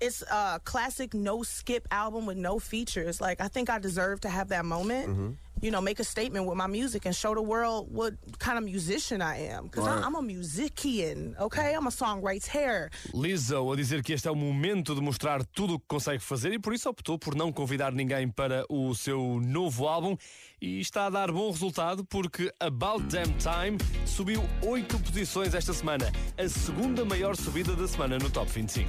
It's 0.00 0.22
a 0.22 0.60
classic 0.64 1.12
no 1.14 1.42
skip 1.42 1.86
album 1.90 2.24
with 2.26 2.38
no 2.38 2.58
features. 2.58 3.20
Like 3.20 3.40
I 3.40 3.48
think 3.48 3.68
I 3.68 3.78
deserve 3.78 4.20
to 4.20 4.28
have 4.28 4.48
that 4.48 4.64
moment. 4.64 5.36
You 5.62 5.70
know, 5.70 5.82
make 5.82 6.00
a 6.00 6.04
statement 6.04 6.46
with 6.46 6.56
my 6.56 6.66
music 6.66 7.04
and 7.04 7.14
show 7.14 7.34
the 7.34 7.42
world 7.42 7.92
what 7.92 8.14
kind 8.38 8.56
of 8.56 8.64
musician 8.64 9.20
I 9.20 9.48
am. 9.52 9.64
Because 9.64 9.84
Right. 9.86 10.02
I'm 10.02 10.14
a 10.14 10.22
musician, 10.22 11.36
okay? 11.38 11.74
I'm 11.74 11.86
a 11.86 11.90
songwriter. 11.90 12.88
Lizzo 13.12 13.70
a 13.70 13.76
dizer 13.76 14.02
que 14.02 14.14
este 14.14 14.26
é 14.26 14.30
o 14.30 14.34
momento 14.34 14.94
de 14.94 15.02
mostrar 15.02 15.44
tudo 15.44 15.74
o 15.74 15.78
que 15.78 15.84
consegue 15.86 16.22
fazer 16.22 16.54
e 16.54 16.58
por 16.58 16.72
isso 16.72 16.88
optou 16.88 17.18
por 17.18 17.34
não 17.34 17.52
convidar 17.52 17.92
ninguém 17.92 18.26
para 18.26 18.64
o 18.70 18.94
seu 18.94 19.38
novo 19.42 19.86
álbum 19.86 20.16
e 20.62 20.80
está 20.80 21.04
a 21.06 21.10
dar 21.10 21.30
bom 21.30 21.50
resultado 21.50 22.06
porque 22.06 22.50
About 22.58 23.04
Damn 23.08 23.34
Time 23.36 23.76
subiu 24.06 24.42
8 24.62 24.98
posições 25.00 25.52
esta 25.54 25.74
semana, 25.74 26.10
a 26.38 26.48
segunda 26.48 27.04
maior 27.04 27.36
subida 27.36 27.76
da 27.76 27.86
semana 27.86 28.16
no 28.18 28.30
Top 28.30 28.50
25. 28.50 28.88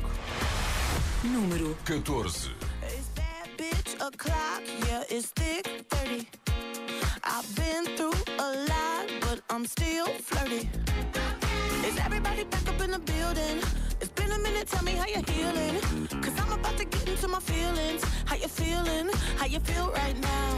Número 1.24 1.76
14. 1.86 2.49
bitch 3.55 3.93
o'clock, 4.01 4.63
yeah, 4.88 5.03
it's 5.07 5.28
thick 5.28 5.86
30. 5.89 6.28
I've 7.24 7.55
been 7.55 7.86
through 7.95 8.17
a 8.39 8.49
lot, 8.67 9.05
but 9.22 9.39
I'm 9.51 9.67
still 9.67 10.07
flirty. 10.07 10.67
Is 11.86 11.99
everybody 11.99 12.43
back 12.45 12.67
up 12.67 12.82
in 12.82 12.89
the 12.89 12.97
building? 12.97 13.59
It's 13.99 14.09
been 14.09 14.32
a 14.32 14.39
minute, 14.39 14.67
tell 14.67 14.84
me 14.84 14.93
how 14.93 15.05
you're 15.05 15.22
healing. 15.30 15.80
Cause 16.24 16.34
I'm 16.39 16.53
about 16.59 16.78
to 16.78 16.86
get 16.86 17.07
into 17.07 17.28
my 17.28 17.39
feelings. 17.39 18.03
How 18.26 18.36
you 18.36 18.47
feeling? 18.47 19.11
How 19.38 19.45
you 19.45 19.59
feel 19.59 19.91
right 19.91 20.19
now? 20.19 20.57